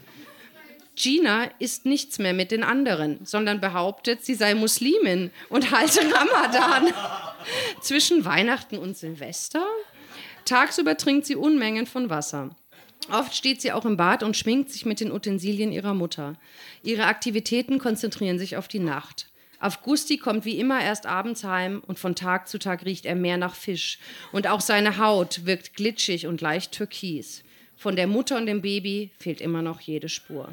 Gina 0.95 1.45
isst 1.57 1.85
nichts 1.85 2.19
mehr 2.19 2.33
mit 2.33 2.51
den 2.51 2.63
anderen, 2.63 3.25
sondern 3.25 3.61
behauptet, 3.61 4.23
sie 4.23 4.35
sei 4.35 4.53
Muslimin 4.53 5.31
und 5.49 5.71
halte 5.71 6.01
Ramadan. 6.01 6.93
Zwischen 7.81 8.25
Weihnachten 8.25 8.77
und 8.77 8.97
Silvester? 8.97 9.65
Tagsüber 10.45 10.97
trinkt 10.97 11.25
sie 11.25 11.35
Unmengen 11.35 11.87
von 11.87 12.09
Wasser. 12.09 12.55
Oft 13.09 13.35
steht 13.35 13.61
sie 13.61 13.71
auch 13.71 13.85
im 13.85 13.97
Bad 13.97 14.23
und 14.23 14.37
schminkt 14.37 14.69
sich 14.69 14.85
mit 14.85 14.99
den 14.99 15.11
Utensilien 15.11 15.71
ihrer 15.71 15.93
Mutter. 15.93 16.35
Ihre 16.83 17.05
Aktivitäten 17.05 17.79
konzentrieren 17.79 18.39
sich 18.39 18.57
auf 18.57 18.67
die 18.67 18.79
Nacht. 18.79 19.27
Avgusti 19.59 20.17
kommt 20.17 20.45
wie 20.45 20.57
immer 20.59 20.81
erst 20.81 21.05
abends 21.05 21.43
heim 21.43 21.83
und 21.85 21.99
von 21.99 22.15
Tag 22.15 22.47
zu 22.47 22.57
Tag 22.57 22.83
riecht 22.85 23.05
er 23.05 23.15
mehr 23.15 23.37
nach 23.37 23.53
Fisch. 23.53 23.99
Und 24.31 24.47
auch 24.47 24.61
seine 24.61 24.97
Haut 24.97 25.45
wirkt 25.45 25.75
glitschig 25.75 26.25
und 26.25 26.41
leicht 26.41 26.71
türkis. 26.71 27.43
Von 27.75 27.95
der 27.95 28.07
Mutter 28.07 28.37
und 28.37 28.45
dem 28.45 28.61
Baby 28.61 29.11
fehlt 29.17 29.41
immer 29.41 29.61
noch 29.61 29.81
jede 29.81 30.09
Spur. 30.09 30.49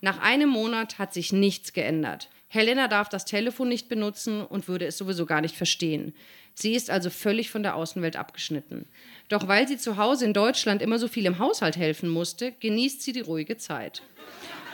Nach 0.00 0.18
einem 0.20 0.48
Monat 0.48 0.98
hat 0.98 1.12
sich 1.12 1.32
nichts 1.32 1.72
geändert. 1.72 2.28
Helena 2.48 2.88
darf 2.88 3.08
das 3.08 3.24
Telefon 3.24 3.68
nicht 3.68 3.88
benutzen 3.88 4.42
und 4.42 4.68
würde 4.68 4.86
es 4.86 4.98
sowieso 4.98 5.24
gar 5.24 5.40
nicht 5.40 5.56
verstehen. 5.56 6.14
Sie 6.54 6.74
ist 6.74 6.90
also 6.90 7.10
völlig 7.10 7.50
von 7.50 7.62
der 7.62 7.76
Außenwelt 7.76 8.16
abgeschnitten. 8.16 8.86
Doch 9.28 9.48
weil 9.48 9.66
sie 9.66 9.78
zu 9.78 9.96
Hause 9.96 10.24
in 10.24 10.34
Deutschland 10.34 10.82
immer 10.82 10.98
so 10.98 11.08
viel 11.08 11.26
im 11.26 11.38
Haushalt 11.38 11.76
helfen 11.76 12.08
musste, 12.08 12.52
genießt 12.60 13.02
sie 13.02 13.12
die 13.12 13.20
ruhige 13.20 13.56
Zeit. 13.56 14.02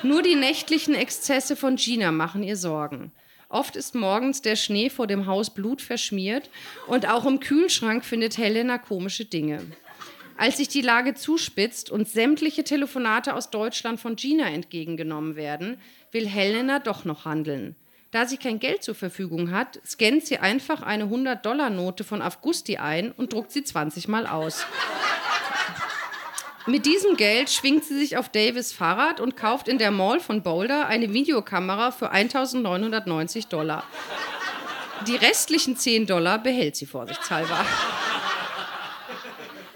Nur 0.03 0.23
die 0.23 0.35
nächtlichen 0.35 0.95
Exzesse 0.95 1.57
von 1.57 1.77
Gina 1.77 2.13
machen 2.13 2.43
ihr 2.43 2.57
Sorgen. 2.57 3.13
Oft 3.49 3.77
ist 3.77 3.95
morgens 3.95 4.43
der 4.43 4.57
Schnee 4.57 4.91
vor 4.91 5.07
dem 5.07 5.27
Haus 5.27 5.51
blutverschmiert 5.51 6.51
und 6.87 7.09
auch 7.09 7.25
im 7.25 7.41
Kühlschrank 7.41 8.05
findet 8.05 8.37
Helena 8.37 8.79
komische 8.79 9.25
Dinge. 9.25 9.63
Als 10.37 10.59
sich 10.59 10.69
die 10.69 10.83
Lage 10.83 11.15
zuspitzt 11.15 11.91
und 11.91 12.09
sämtliche 12.09 12.63
Telefonate 12.63 13.35
aus 13.35 13.51
Deutschland 13.51 13.99
von 13.99 14.15
Gina 14.15 14.49
entgegengenommen 14.49 15.35
werden, 15.35 15.81
will 16.13 16.29
Helena 16.29 16.79
doch 16.79 17.05
noch 17.05 17.25
handeln. 17.25 17.75
Da 18.11 18.25
sie 18.25 18.39
kein 18.39 18.59
Geld 18.59 18.83
zur 18.83 18.95
Verfügung 18.95 19.51
hat, 19.51 19.81
scannt 19.87 20.25
sie 20.25 20.39
einfach 20.39 20.81
eine 20.81 21.05
100-Dollar-Note 21.05 22.05
von 22.05 22.23
Avgusti 22.23 22.79
ein 22.79 23.13
und 23.13 23.35
druckt 23.35 23.53
sie 23.53 23.63
20 23.63 24.09
Mal 24.09 24.27
aus. 24.27 24.65
Mit 26.67 26.87
diesem 26.87 27.17
Geld 27.17 27.51
schwingt 27.51 27.85
sie 27.85 27.99
sich 27.99 28.17
auf 28.17 28.31
Davis 28.31 28.73
Fahrrad 28.73 29.21
und 29.21 29.37
kauft 29.37 29.69
in 29.69 29.77
der 29.77 29.91
Mall 29.91 30.21
von 30.21 30.43
Boulder 30.43 30.87
eine 30.87 31.13
Videokamera 31.13 31.91
für 31.91 32.11
1990 32.11 33.49
Dollar. 33.49 33.85
Die 35.07 35.17
restlichen 35.17 35.77
10 35.77 36.07
Dollar 36.07 36.39
behält 36.39 36.77
sie 36.77 36.87
vorsichtshalber. 36.87 37.65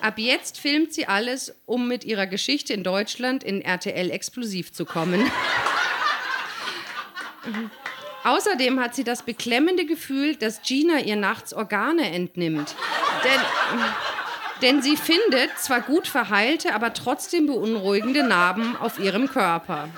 Ab 0.00 0.18
jetzt 0.18 0.58
filmt 0.58 0.94
sie 0.94 1.06
alles, 1.06 1.54
um 1.66 1.86
mit 1.86 2.04
ihrer 2.04 2.26
Geschichte 2.26 2.72
in 2.72 2.82
Deutschland 2.82 3.44
in 3.44 3.60
RTL 3.60 4.10
explosiv 4.10 4.72
zu 4.72 4.86
kommen. 4.86 5.30
Außerdem 8.24 8.80
hat 8.80 8.94
sie 8.94 9.04
das 9.04 9.22
beklemmende 9.22 9.84
Gefühl, 9.84 10.36
dass 10.36 10.62
Gina 10.62 11.00
ihr 11.00 11.16
nachts 11.16 11.52
Organe 11.52 12.12
entnimmt. 12.12 12.74
Denn 13.24 13.40
denn 14.62 14.80
sie 14.80 14.96
findet 14.96 15.58
zwar 15.58 15.80
gut 15.80 16.06
verheilte, 16.06 16.72
aber 16.74 16.92
trotzdem 16.92 17.46
beunruhigende 17.46 18.22
Narben 18.22 18.76
auf 18.76 19.00
ihrem 19.00 19.28
Körper. 19.28 19.88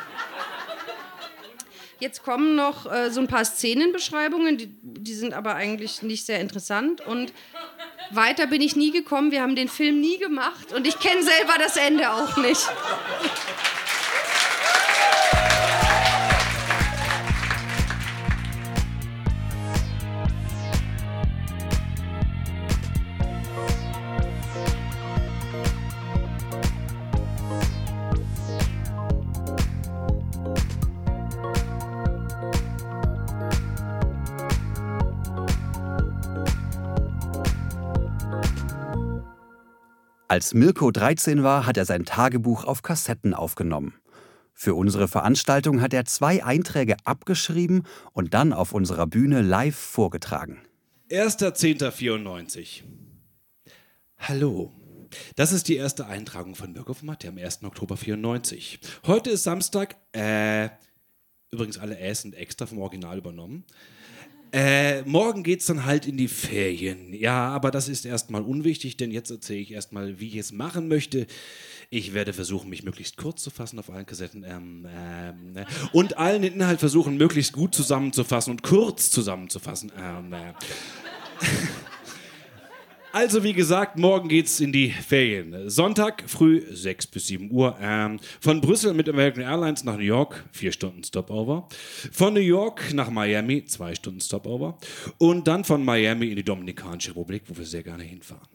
Jetzt 2.00 2.22
kommen 2.22 2.54
noch 2.54 2.90
äh, 2.90 3.10
so 3.10 3.20
ein 3.20 3.28
paar 3.28 3.44
Szenenbeschreibungen, 3.44 4.58
die, 4.58 4.68
die, 4.82 5.14
sind 5.14 5.32
aber 5.32 5.54
eigentlich 5.54 6.02
nicht 6.02 6.26
sehr 6.26 6.40
interessant. 6.40 7.00
Und 7.02 7.32
weiter 8.10 8.46
bin 8.46 8.60
ich 8.62 8.74
nie 8.74 8.90
gekommen. 8.90 9.30
Wir 9.30 9.42
haben 9.42 9.54
den 9.54 9.68
Film 9.68 10.00
nie 10.00 10.18
gemacht 10.18 10.72
und 10.74 10.86
ich 10.86 10.98
kenne 10.98 11.22
selber 11.22 11.54
das 11.58 11.76
Ende 11.76 12.10
auch 12.10 12.36
nicht. 12.38 12.68
Als 40.34 40.52
Mirko 40.52 40.90
13 40.90 41.44
war, 41.44 41.64
hat 41.64 41.76
er 41.76 41.84
sein 41.84 42.04
Tagebuch 42.04 42.64
auf 42.64 42.82
Kassetten 42.82 43.34
aufgenommen. 43.34 43.94
Für 44.52 44.74
unsere 44.74 45.06
Veranstaltung 45.06 45.80
hat 45.80 45.94
er 45.94 46.06
zwei 46.06 46.42
Einträge 46.42 46.96
abgeschrieben 47.04 47.84
und 48.10 48.34
dann 48.34 48.52
auf 48.52 48.72
unserer 48.72 49.06
Bühne 49.06 49.42
live 49.42 49.76
vorgetragen. 49.76 50.58
1.10.94. 51.08 52.82
Hallo. 54.18 54.72
Das 55.36 55.52
ist 55.52 55.68
die 55.68 55.76
erste 55.76 56.06
Eintragung 56.06 56.56
von 56.56 56.72
Mirko 56.72 56.94
von 56.94 57.06
Mathe 57.06 57.28
am 57.28 57.38
1. 57.38 57.62
Oktober 57.62 57.96
94. 57.96 58.80
Heute 59.06 59.30
ist 59.30 59.44
Samstag. 59.44 59.94
Äh, 60.10 60.68
übrigens 61.52 61.78
alle 61.78 61.96
Äs 62.00 62.22
sind 62.22 62.34
extra 62.34 62.66
vom 62.66 62.80
Original 62.80 63.18
übernommen. 63.18 63.64
Äh, 64.56 65.02
morgen 65.02 65.42
geht's 65.42 65.66
dann 65.66 65.84
halt 65.84 66.06
in 66.06 66.16
die 66.16 66.28
Ferien. 66.28 67.12
Ja, 67.12 67.48
aber 67.48 67.72
das 67.72 67.88
ist 67.88 68.06
erstmal 68.06 68.42
unwichtig, 68.42 68.96
denn 68.96 69.10
jetzt 69.10 69.32
erzähle 69.32 69.58
ich 69.58 69.72
erstmal, 69.72 70.20
wie 70.20 70.28
ich 70.28 70.36
es 70.36 70.52
machen 70.52 70.86
möchte. 70.86 71.26
Ich 71.90 72.14
werde 72.14 72.32
versuchen, 72.32 72.70
mich 72.70 72.84
möglichst 72.84 73.16
kurz 73.16 73.42
zu 73.42 73.50
fassen 73.50 73.80
auf 73.80 73.90
allen 73.90 74.06
Kassetten 74.06 74.44
ähm, 74.44 74.86
ähm, 74.88 75.56
äh, 75.56 75.64
und 75.90 76.18
allen 76.18 76.44
Inhalt 76.44 76.78
versuchen, 76.78 77.16
möglichst 77.16 77.52
gut 77.52 77.74
zusammenzufassen 77.74 78.52
und 78.52 78.62
kurz 78.62 79.10
zusammenzufassen. 79.10 79.90
Ähm, 79.98 80.32
äh. 80.32 80.52
Also 83.14 83.44
wie 83.44 83.52
gesagt, 83.52 83.96
morgen 83.96 84.28
geht's 84.28 84.58
in 84.58 84.72
die 84.72 84.90
Ferien. 84.90 85.70
Sonntag 85.70 86.24
früh 86.26 86.64
6 86.68 87.06
bis 87.06 87.28
7 87.28 87.48
Uhr. 87.52 87.78
Ähm, 87.80 88.18
von 88.40 88.60
Brüssel 88.60 88.92
mit 88.92 89.08
American 89.08 89.44
Airlines 89.44 89.84
nach 89.84 89.94
New 89.94 90.02
York, 90.02 90.42
4 90.50 90.72
Stunden 90.72 91.04
Stopover. 91.04 91.68
Von 92.10 92.34
New 92.34 92.40
York 92.40 92.92
nach 92.92 93.10
Miami, 93.10 93.66
2 93.66 93.94
Stunden 93.94 94.20
Stopover. 94.20 94.78
Und 95.18 95.46
dann 95.46 95.62
von 95.62 95.84
Miami 95.84 96.26
in 96.26 96.34
die 96.34 96.42
Dominikanische 96.42 97.10
Republik, 97.12 97.44
wo 97.46 97.56
wir 97.56 97.64
sehr 97.64 97.84
gerne 97.84 98.02
hinfahren. 98.02 98.48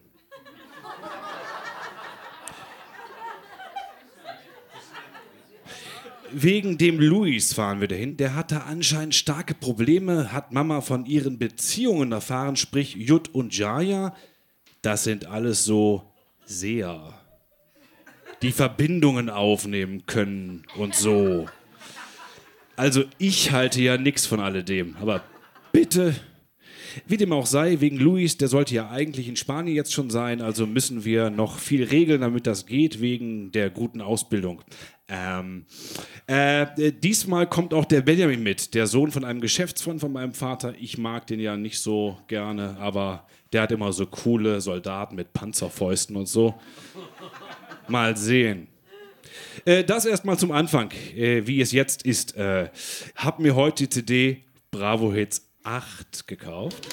Wegen 6.33 6.77
dem 6.77 6.99
Luis 6.99 7.53
fahren 7.53 7.79
wir 7.79 7.87
dahin. 7.87 8.17
Der 8.17 8.35
hatte 8.35 8.65
anscheinend 8.65 9.15
starke 9.15 9.53
Probleme, 9.53 10.33
hat 10.33 10.51
Mama 10.51 10.81
von 10.81 11.05
ihren 11.05 11.39
Beziehungen 11.39 12.11
erfahren, 12.11 12.57
sprich 12.57 12.95
Jut 12.95 13.33
und 13.33 13.57
Jaya 13.57 14.13
das 14.81 15.03
sind 15.03 15.25
alles 15.25 15.63
so 15.63 16.03
Seher, 16.45 17.13
die 18.41 18.51
Verbindungen 18.51 19.29
aufnehmen 19.29 20.05
können 20.05 20.65
und 20.77 20.95
so. 20.95 21.47
Also 22.75 23.03
ich 23.17 23.51
halte 23.51 23.81
ja 23.81 23.97
nichts 23.97 24.25
von 24.25 24.39
alledem, 24.39 24.95
aber 24.99 25.21
bitte, 25.71 26.15
wie 27.05 27.17
dem 27.17 27.33
auch 27.33 27.45
sei, 27.45 27.81
wegen 27.81 27.97
Luis, 27.97 28.37
der 28.37 28.47
sollte 28.47 28.73
ja 28.73 28.89
eigentlich 28.89 29.27
in 29.27 29.35
Spanien 29.35 29.75
jetzt 29.75 29.93
schon 29.93 30.09
sein, 30.09 30.41
also 30.41 30.65
müssen 30.65 31.05
wir 31.05 31.29
noch 31.29 31.59
viel 31.59 31.83
regeln, 31.83 32.21
damit 32.21 32.47
das 32.47 32.65
geht, 32.65 33.01
wegen 33.01 33.51
der 33.51 33.69
guten 33.69 34.01
Ausbildung. 34.01 34.63
Ähm, 35.07 35.65
äh, 36.27 36.91
diesmal 36.91 37.47
kommt 37.47 37.73
auch 37.73 37.85
der 37.85 38.01
Benjamin 38.01 38.43
mit, 38.43 38.73
der 38.73 38.87
Sohn 38.87 39.11
von 39.11 39.25
einem 39.25 39.41
Geschäftsfreund 39.41 39.99
von 39.99 40.11
meinem 40.11 40.33
Vater. 40.33 40.73
Ich 40.79 40.97
mag 40.97 41.27
den 41.27 41.39
ja 41.39 41.57
nicht 41.57 41.79
so 41.79 42.17
gerne, 42.27 42.77
aber 42.79 43.27
der 43.51 43.63
hat 43.63 43.71
immer 43.71 43.91
so 43.93 44.05
coole 44.05 44.61
Soldaten 44.61 45.15
mit 45.15 45.33
Panzerfäusten 45.33 46.15
und 46.15 46.27
so. 46.27 46.59
Mal 47.87 48.15
sehen. 48.15 48.67
Äh, 49.65 49.83
das 49.83 50.05
erstmal 50.05 50.37
zum 50.37 50.51
Anfang, 50.51 50.91
äh, 51.15 51.45
wie 51.45 51.61
es 51.61 51.71
jetzt 51.71 52.03
ist. 52.03 52.35
Äh, 52.35 52.69
hab 53.15 53.39
mir 53.39 53.55
heute 53.55 53.83
die 53.83 53.89
CD 53.89 54.43
Bravo 54.71 55.11
Hits 55.11 55.49
8 55.63 56.27
gekauft. 56.27 56.87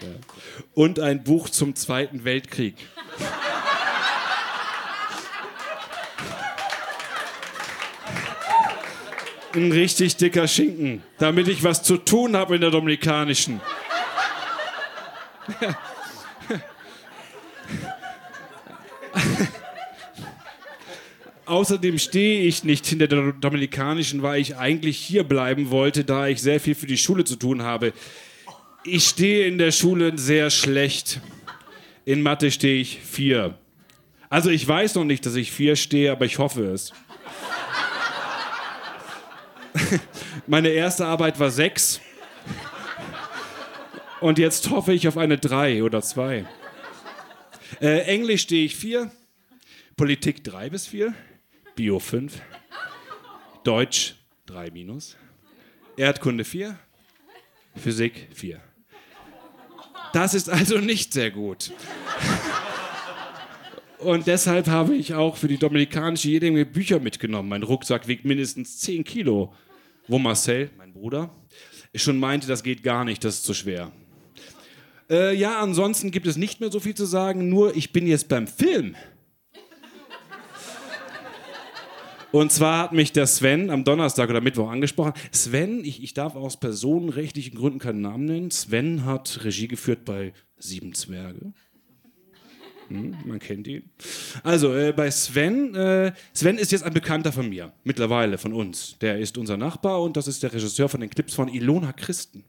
Ja. 0.00 0.08
Und 0.74 0.98
ein 0.98 1.22
Buch 1.22 1.48
zum 1.50 1.74
Zweiten 1.74 2.24
Weltkrieg. 2.24 2.74
Ein 9.54 9.72
richtig 9.72 10.16
dicker 10.16 10.46
Schinken, 10.48 11.02
damit 11.18 11.48
ich 11.48 11.64
was 11.64 11.82
zu 11.82 11.96
tun 11.96 12.36
habe 12.36 12.54
in 12.54 12.60
der 12.60 12.70
Dominikanischen. 12.70 13.60
Außerdem 21.46 21.98
stehe 21.98 22.42
ich 22.42 22.62
nicht 22.62 22.86
hinter 22.86 23.08
der 23.08 23.32
Dominikanischen, 23.32 24.22
weil 24.22 24.40
ich 24.40 24.56
eigentlich 24.56 24.98
hier 24.98 25.24
bleiben 25.24 25.70
wollte, 25.70 26.04
da 26.04 26.28
ich 26.28 26.40
sehr 26.40 26.60
viel 26.60 26.76
für 26.76 26.86
die 26.86 26.96
Schule 26.96 27.24
zu 27.24 27.34
tun 27.34 27.62
habe. 27.62 27.92
Ich 28.84 29.04
stehe 29.04 29.46
in 29.46 29.58
der 29.58 29.72
Schule 29.72 30.16
sehr 30.16 30.50
schlecht. 30.50 31.20
In 32.04 32.22
Mathe 32.22 32.52
stehe 32.52 32.80
ich 32.80 33.00
vier. 33.00 33.58
Also 34.28 34.48
ich 34.48 34.66
weiß 34.66 34.94
noch 34.94 35.04
nicht, 35.04 35.26
dass 35.26 35.34
ich 35.34 35.50
vier 35.50 35.74
stehe, 35.74 36.12
aber 36.12 36.24
ich 36.24 36.38
hoffe 36.38 36.66
es. 36.66 36.92
Meine 40.46 40.68
erste 40.68 41.06
Arbeit 41.06 41.38
war 41.38 41.50
sechs. 41.50 42.00
Und 44.20 44.38
jetzt 44.38 44.70
hoffe 44.70 44.92
ich 44.92 45.08
auf 45.08 45.16
eine 45.16 45.38
drei 45.38 45.82
oder 45.82 46.02
zwei. 46.02 46.44
Äh, 47.80 48.00
Englisch 48.02 48.42
stehe 48.42 48.64
ich 48.64 48.76
vier. 48.76 49.10
Politik 49.96 50.44
drei 50.44 50.70
bis 50.70 50.86
vier. 50.86 51.14
Bio 51.74 51.98
fünf. 51.98 52.40
Deutsch 53.64 54.16
drei 54.46 54.70
minus. 54.70 55.16
Erdkunde 55.96 56.44
vier. 56.44 56.78
Physik 57.76 58.28
vier. 58.34 58.60
Das 60.12 60.34
ist 60.34 60.50
also 60.50 60.78
nicht 60.78 61.12
sehr 61.12 61.30
gut. 61.30 61.72
Und 64.00 64.26
deshalb 64.26 64.66
habe 64.66 64.94
ich 64.94 65.14
auch 65.14 65.36
für 65.36 65.48
die 65.48 65.58
dominikanische 65.58 66.28
jede 66.28 66.50
Menge 66.50 66.64
Bücher 66.64 67.00
mitgenommen. 67.00 67.48
Mein 67.48 67.62
Rucksack 67.62 68.08
wiegt 68.08 68.24
mindestens 68.24 68.78
10 68.80 69.04
Kilo. 69.04 69.52
Wo 70.08 70.18
Marcel, 70.18 70.70
mein 70.78 70.92
Bruder, 70.92 71.30
schon 71.94 72.18
meinte, 72.18 72.46
das 72.46 72.62
geht 72.62 72.82
gar 72.82 73.04
nicht, 73.04 73.22
das 73.24 73.36
ist 73.36 73.44
zu 73.44 73.54
schwer. 73.54 73.92
Äh, 75.10 75.36
ja, 75.36 75.60
ansonsten 75.60 76.10
gibt 76.10 76.26
es 76.26 76.36
nicht 76.36 76.60
mehr 76.60 76.70
so 76.70 76.80
viel 76.80 76.94
zu 76.94 77.04
sagen, 77.04 77.48
nur 77.48 77.76
ich 77.76 77.92
bin 77.92 78.06
jetzt 78.06 78.28
beim 78.28 78.46
Film. 78.46 78.96
Und 82.32 82.52
zwar 82.52 82.84
hat 82.84 82.92
mich 82.92 83.12
der 83.12 83.26
Sven 83.26 83.70
am 83.70 83.84
Donnerstag 83.84 84.30
oder 84.30 84.40
Mittwoch 84.40 84.70
angesprochen. 84.70 85.12
Sven, 85.32 85.84
ich, 85.84 86.02
ich 86.02 86.14
darf 86.14 86.36
aus 86.36 86.58
personenrechtlichen 86.58 87.56
Gründen 87.56 87.80
keinen 87.80 88.00
Namen 88.00 88.24
nennen. 88.24 88.50
Sven 88.52 89.04
hat 89.04 89.44
Regie 89.44 89.68
geführt 89.68 90.04
bei 90.04 90.32
Sieben 90.56 90.94
Zwerge. 90.94 91.52
Hm, 92.90 93.14
man 93.24 93.38
kennt 93.38 93.68
ihn. 93.68 93.84
Also 94.42 94.74
äh, 94.74 94.92
bei 94.92 95.10
Sven, 95.12 95.74
äh, 95.76 96.12
Sven 96.34 96.58
ist 96.58 96.72
jetzt 96.72 96.82
ein 96.82 96.92
Bekannter 96.92 97.30
von 97.32 97.48
mir, 97.48 97.72
mittlerweile 97.84 98.36
von 98.36 98.52
uns. 98.52 98.96
Der 99.00 99.18
ist 99.18 99.38
unser 99.38 99.56
Nachbar 99.56 100.02
und 100.02 100.16
das 100.16 100.26
ist 100.26 100.42
der 100.42 100.52
Regisseur 100.52 100.88
von 100.88 101.00
den 101.00 101.08
Clips 101.08 101.34
von 101.34 101.48
Ilona 101.48 101.92
Christen. 101.92 102.44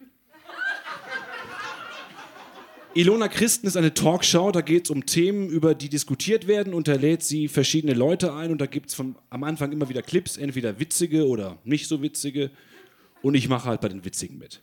Ilona 2.94 3.30
Christen 3.30 3.68
ist 3.68 3.78
eine 3.78 3.94
Talkshow, 3.94 4.52
da 4.52 4.60
geht 4.60 4.86
es 4.86 4.90
um 4.90 5.06
Themen, 5.06 5.48
über 5.48 5.76
die 5.76 5.88
diskutiert 5.88 6.48
werden 6.48 6.74
und 6.74 6.90
da 6.90 6.96
lädt 6.96 7.24
sie 7.24 7.48
verschiedene 7.48 7.94
Leute 7.94 8.34
ein 8.34 8.52
und 8.52 8.60
da 8.60 8.66
gibt 8.66 8.90
es 8.90 9.00
am 9.00 9.44
Anfang 9.44 9.72
immer 9.72 9.88
wieder 9.88 10.02
Clips, 10.02 10.36
entweder 10.36 10.78
witzige 10.78 11.26
oder 11.28 11.60
nicht 11.64 11.88
so 11.88 12.02
witzige 12.02 12.50
und 13.22 13.36
ich 13.36 13.48
mache 13.48 13.70
halt 13.70 13.80
bei 13.80 13.88
den 13.88 14.04
witzigen 14.04 14.40
mit. 14.40 14.62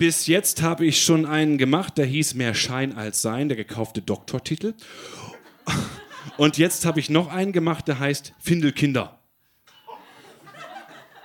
Bis 0.00 0.26
jetzt 0.26 0.62
habe 0.62 0.86
ich 0.86 1.04
schon 1.04 1.26
einen 1.26 1.58
gemacht, 1.58 1.98
der 1.98 2.06
hieß 2.06 2.32
Mehr 2.32 2.54
Schein 2.54 2.96
als 2.96 3.20
Sein, 3.20 3.48
der 3.48 3.56
gekaufte 3.58 4.00
Doktortitel. 4.00 4.72
Und 6.38 6.56
jetzt 6.56 6.86
habe 6.86 7.00
ich 7.00 7.10
noch 7.10 7.28
einen 7.28 7.52
gemacht, 7.52 7.86
der 7.86 7.98
heißt 7.98 8.32
Findelkinder. 8.38 9.20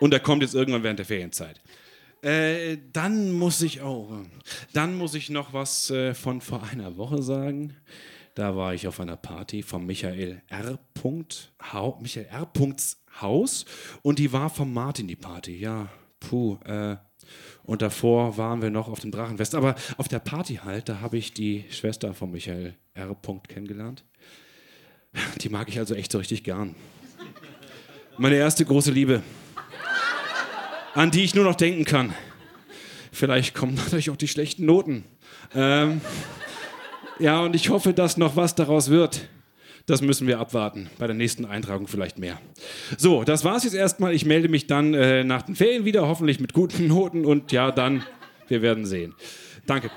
Und 0.01 0.11
der 0.11 0.19
kommt 0.19 0.41
jetzt 0.41 0.55
irgendwann 0.55 0.83
während 0.83 0.99
der 0.99 1.05
Ferienzeit. 1.05 1.61
Äh, 2.21 2.79
dann 2.91 3.31
muss 3.31 3.61
ich 3.61 3.79
auch, 3.79 4.11
dann 4.73 4.97
muss 4.97 5.13
ich 5.13 5.29
noch 5.29 5.53
was 5.53 5.89
äh, 5.89 6.13
von 6.13 6.41
vor 6.41 6.63
einer 6.69 6.97
Woche 6.97 7.23
sagen. 7.23 7.77
Da 8.33 8.57
war 8.57 8.73
ich 8.73 8.89
auf 8.89 8.99
einer 8.99 9.15
Party 9.15 9.63
von 9.63 9.85
Michael 9.85 10.41
R. 10.49 10.79
Hau, 11.71 11.97
Michael 12.01 12.25
R. 12.25 12.51
Haus 13.21 13.63
und 14.01 14.19
die 14.19 14.33
war 14.33 14.49
von 14.49 14.73
Martin 14.73 15.07
die 15.07 15.15
Party. 15.15 15.59
Ja, 15.59 15.87
puh. 16.19 16.57
Äh, 16.65 16.97
und 17.63 17.81
davor 17.81 18.37
waren 18.37 18.61
wir 18.61 18.69
noch 18.69 18.87
auf 18.87 18.99
dem 18.99 19.11
Drachenfest. 19.11 19.55
Aber 19.55 19.75
auf 19.97 20.07
der 20.07 20.19
Party 20.19 20.61
halt, 20.63 20.89
da 20.89 21.01
habe 21.01 21.17
ich 21.17 21.33
die 21.33 21.65
Schwester 21.69 22.13
von 22.13 22.31
Michael 22.31 22.75
R. 22.93 23.15
kennengelernt. 23.47 24.03
Die 25.41 25.49
mag 25.49 25.69
ich 25.69 25.79
also 25.79 25.95
echt 25.95 26.11
so 26.11 26.17
richtig 26.17 26.43
gern. 26.43 26.75
Meine 28.17 28.35
erste 28.35 28.65
große 28.65 28.91
Liebe 28.91 29.21
an 30.95 31.11
die 31.11 31.23
ich 31.23 31.35
nur 31.35 31.43
noch 31.43 31.55
denken 31.55 31.85
kann. 31.85 32.13
Vielleicht 33.11 33.53
kommen 33.53 33.75
natürlich 33.75 34.09
auch 34.09 34.15
die 34.15 34.27
schlechten 34.27 34.65
Noten. 34.65 35.03
Ähm, 35.53 36.01
ja, 37.19 37.41
und 37.41 37.55
ich 37.55 37.69
hoffe, 37.69 37.93
dass 37.93 38.17
noch 38.17 38.35
was 38.35 38.55
daraus 38.55 38.89
wird. 38.89 39.27
Das 39.87 40.01
müssen 40.01 40.27
wir 40.27 40.39
abwarten. 40.39 40.89
Bei 40.97 41.05
der 41.05 41.15
nächsten 41.15 41.45
Eintragung 41.45 41.87
vielleicht 41.87 42.17
mehr. 42.17 42.39
So, 42.97 43.23
das 43.23 43.43
war's 43.43 43.63
jetzt 43.63 43.75
erstmal. 43.75 44.13
Ich 44.13 44.25
melde 44.25 44.49
mich 44.49 44.65
dann 44.65 44.93
äh, 44.95 45.23
nach 45.23 45.43
den 45.43 45.55
Ferien 45.55 45.85
wieder, 45.85 46.07
hoffentlich 46.07 46.39
mit 46.39 46.53
guten 46.53 46.87
Noten. 46.89 47.25
Und 47.25 47.51
ja, 47.51 47.71
dann, 47.71 48.03
wir 48.47 48.61
werden 48.61 48.85
sehen. 48.85 49.13
Danke. 49.67 49.91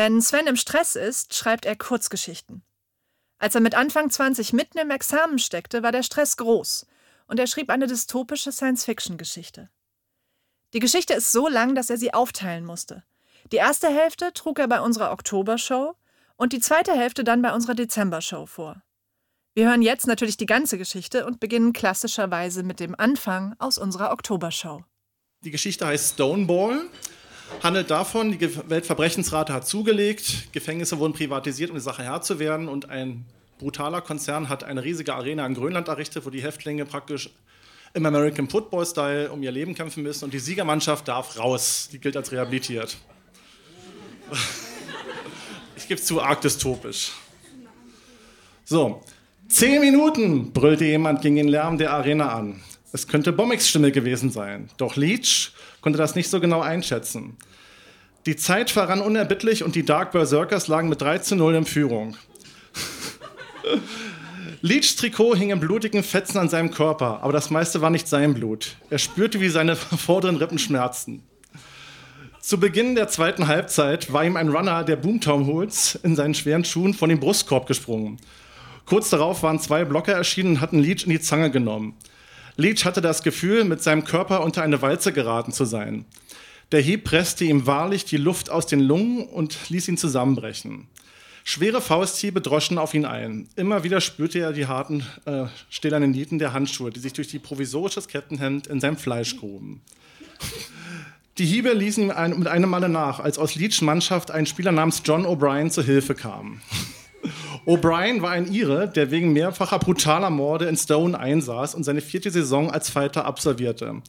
Wenn 0.00 0.22
Sven 0.22 0.46
im 0.46 0.56
Stress 0.56 0.96
ist, 0.96 1.34
schreibt 1.34 1.66
er 1.66 1.76
Kurzgeschichten. 1.76 2.62
Als 3.38 3.54
er 3.54 3.60
mit 3.60 3.74
Anfang 3.74 4.08
20 4.08 4.54
mitten 4.54 4.78
im 4.78 4.90
Examen 4.90 5.38
steckte, 5.38 5.82
war 5.82 5.92
der 5.92 6.02
Stress 6.02 6.38
groß 6.38 6.86
und 7.26 7.38
er 7.38 7.46
schrieb 7.46 7.68
eine 7.68 7.86
dystopische 7.86 8.50
Science-Fiction-Geschichte. 8.50 9.68
Die 10.72 10.78
Geschichte 10.78 11.12
ist 11.12 11.32
so 11.32 11.48
lang, 11.48 11.74
dass 11.74 11.90
er 11.90 11.98
sie 11.98 12.14
aufteilen 12.14 12.64
musste. 12.64 13.04
Die 13.52 13.58
erste 13.58 13.88
Hälfte 13.88 14.32
trug 14.32 14.58
er 14.58 14.68
bei 14.68 14.80
unserer 14.80 15.12
Oktobershow 15.12 15.94
und 16.36 16.54
die 16.54 16.60
zweite 16.60 16.92
Hälfte 16.92 17.22
dann 17.22 17.42
bei 17.42 17.52
unserer 17.52 17.74
Dezembershow 17.74 18.46
vor. 18.46 18.82
Wir 19.52 19.68
hören 19.68 19.82
jetzt 19.82 20.06
natürlich 20.06 20.38
die 20.38 20.46
ganze 20.46 20.78
Geschichte 20.78 21.26
und 21.26 21.40
beginnen 21.40 21.74
klassischerweise 21.74 22.62
mit 22.62 22.80
dem 22.80 22.98
Anfang 22.98 23.54
aus 23.58 23.76
unserer 23.76 24.12
Oktobershow. 24.12 24.82
Die 25.44 25.50
Geschichte 25.50 25.86
heißt 25.86 26.14
Stoneball 26.14 26.88
handelt 27.62 27.90
davon, 27.90 28.38
die 28.38 28.70
Weltverbrechensrate 28.70 29.52
hat 29.52 29.66
zugelegt, 29.66 30.52
Gefängnisse 30.52 30.98
wurden 30.98 31.12
privatisiert, 31.12 31.70
um 31.70 31.76
die 31.76 31.82
Sache 31.82 32.02
Herr 32.02 32.22
zu 32.22 32.38
werden 32.38 32.68
und 32.68 32.88
ein 32.88 33.24
brutaler 33.58 34.00
Konzern 34.00 34.48
hat 34.48 34.64
eine 34.64 34.82
riesige 34.82 35.14
Arena 35.14 35.46
in 35.46 35.54
Grönland 35.54 35.88
errichtet, 35.88 36.24
wo 36.24 36.30
die 36.30 36.42
Häftlinge 36.42 36.86
praktisch 36.86 37.30
im 37.92 38.06
American 38.06 38.48
Football 38.48 38.86
Style 38.86 39.30
um 39.30 39.42
ihr 39.42 39.52
Leben 39.52 39.74
kämpfen 39.74 40.02
müssen 40.02 40.24
und 40.24 40.32
die 40.32 40.38
Siegermannschaft 40.38 41.08
darf 41.08 41.38
raus. 41.38 41.88
Die 41.92 41.98
gilt 41.98 42.16
als 42.16 42.32
rehabilitiert. 42.32 42.96
Ich 45.76 45.82
gebe 45.88 46.00
es 46.00 46.06
zu 46.06 46.22
arg 46.22 46.40
dystopisch. 46.40 47.12
So, 48.64 49.02
zehn 49.48 49.80
Minuten, 49.80 50.52
brüllte 50.52 50.84
jemand 50.84 51.22
gegen 51.22 51.36
den 51.36 51.48
Lärm 51.48 51.76
der 51.78 51.92
Arena 51.92 52.32
an. 52.32 52.62
Es 52.92 53.06
könnte 53.06 53.32
Bommix 53.32 53.68
Stimme 53.68 53.92
gewesen 53.92 54.30
sein. 54.30 54.68
Doch 54.76 54.96
Leach 54.96 55.52
konnte 55.80 55.98
das 55.98 56.14
nicht 56.14 56.28
so 56.28 56.40
genau 56.40 56.60
einschätzen. 56.60 57.36
Die 58.26 58.36
Zeit 58.36 58.70
verrann 58.70 59.00
unerbittlich 59.00 59.62
und 59.62 59.74
die 59.74 59.84
Dark 59.84 60.12
Berserkers 60.12 60.68
lagen 60.68 60.88
mit 60.88 61.00
3 61.00 61.18
zu 61.18 61.36
0 61.36 61.54
in 61.54 61.64
Führung. 61.64 62.16
Leachs 64.60 64.96
Trikot 64.96 65.36
hing 65.36 65.50
in 65.50 65.60
blutigen 65.60 66.02
Fetzen 66.02 66.36
an 66.36 66.50
seinem 66.50 66.70
Körper, 66.70 67.22
aber 67.22 67.32
das 67.32 67.48
meiste 67.48 67.80
war 67.80 67.88
nicht 67.88 68.08
sein 68.08 68.34
Blut. 68.34 68.76
Er 68.90 68.98
spürte, 68.98 69.40
wie 69.40 69.48
seine 69.48 69.76
vorderen 69.76 70.36
Rippen 70.36 70.58
schmerzten. 70.58 71.22
Zu 72.40 72.58
Beginn 72.58 72.94
der 72.94 73.08
zweiten 73.08 73.46
Halbzeit 73.46 74.12
war 74.12 74.24
ihm 74.24 74.36
ein 74.36 74.48
Runner 74.48 74.82
der 74.82 74.96
Boomtown 74.96 75.46
Hools 75.46 75.98
in 76.02 76.16
seinen 76.16 76.34
schweren 76.34 76.64
Schuhen 76.64 76.94
von 76.94 77.08
dem 77.08 77.20
Brustkorb 77.20 77.66
gesprungen. 77.66 78.18
Kurz 78.84 79.08
darauf 79.10 79.42
waren 79.42 79.60
zwei 79.60 79.84
Blocker 79.84 80.12
erschienen 80.12 80.56
und 80.56 80.60
hatten 80.60 80.80
Leach 80.80 81.04
in 81.04 81.10
die 81.10 81.20
Zange 81.20 81.50
genommen. 81.50 81.94
Leach 82.60 82.84
hatte 82.84 83.00
das 83.00 83.22
Gefühl, 83.22 83.64
mit 83.64 83.82
seinem 83.82 84.04
Körper 84.04 84.44
unter 84.44 84.62
eine 84.62 84.82
Walze 84.82 85.12
geraten 85.12 85.52
zu 85.52 85.64
sein. 85.64 86.04
Der 86.72 86.80
Hieb 86.80 87.04
presste 87.04 87.44
ihm 87.44 87.66
wahrlich 87.66 88.04
die 88.04 88.16
Luft 88.16 88.50
aus 88.50 88.66
den 88.66 88.80
Lungen 88.80 89.26
und 89.26 89.70
ließ 89.70 89.88
ihn 89.88 89.96
zusammenbrechen. 89.96 90.86
Schwere 91.42 91.80
Fausthiebe 91.80 92.40
droschen 92.40 92.78
auf 92.78 92.94
ihn 92.94 93.06
ein. 93.06 93.48
Immer 93.56 93.82
wieder 93.82 94.00
spürte 94.00 94.38
er 94.38 94.52
die 94.52 94.66
harten, 94.66 95.04
äh, 95.24 95.46
stählernen 95.68 96.12
Nieten 96.12 96.38
der 96.38 96.52
Handschuhe, 96.52 96.90
die 96.90 97.00
sich 97.00 97.12
durch 97.12 97.28
die 97.28 97.38
provisorisches 97.38 98.06
Kettenhemd 98.06 98.66
in 98.66 98.78
sein 98.78 98.96
Fleisch 98.96 99.36
gruben. 99.36 99.80
Die 101.38 101.46
Hiebe 101.46 101.72
ließen 101.72 102.10
ein, 102.10 102.38
mit 102.38 102.48
einem 102.48 102.68
Male 102.68 102.88
nach, 102.88 103.18
als 103.18 103.38
aus 103.38 103.54
Leachs 103.54 103.80
Mannschaft 103.80 104.30
ein 104.30 104.46
Spieler 104.46 104.72
namens 104.72 105.02
John 105.04 105.24
O'Brien 105.24 105.70
zu 105.70 105.82
Hilfe 105.82 106.14
kam. 106.14 106.60
O'Brien 107.66 108.22
war 108.22 108.30
ein 108.30 108.52
Ire, 108.52 108.88
der 108.88 109.10
wegen 109.10 109.32
mehrfacher 109.32 109.78
brutaler 109.78 110.30
Morde 110.30 110.66
in 110.66 110.76
Stone 110.76 111.18
einsaß 111.18 111.74
und 111.74 111.84
seine 111.84 112.00
vierte 112.00 112.30
Saison 112.30 112.70
als 112.70 112.90
Fighter 112.90 113.24
absolvierte. 113.24 114.02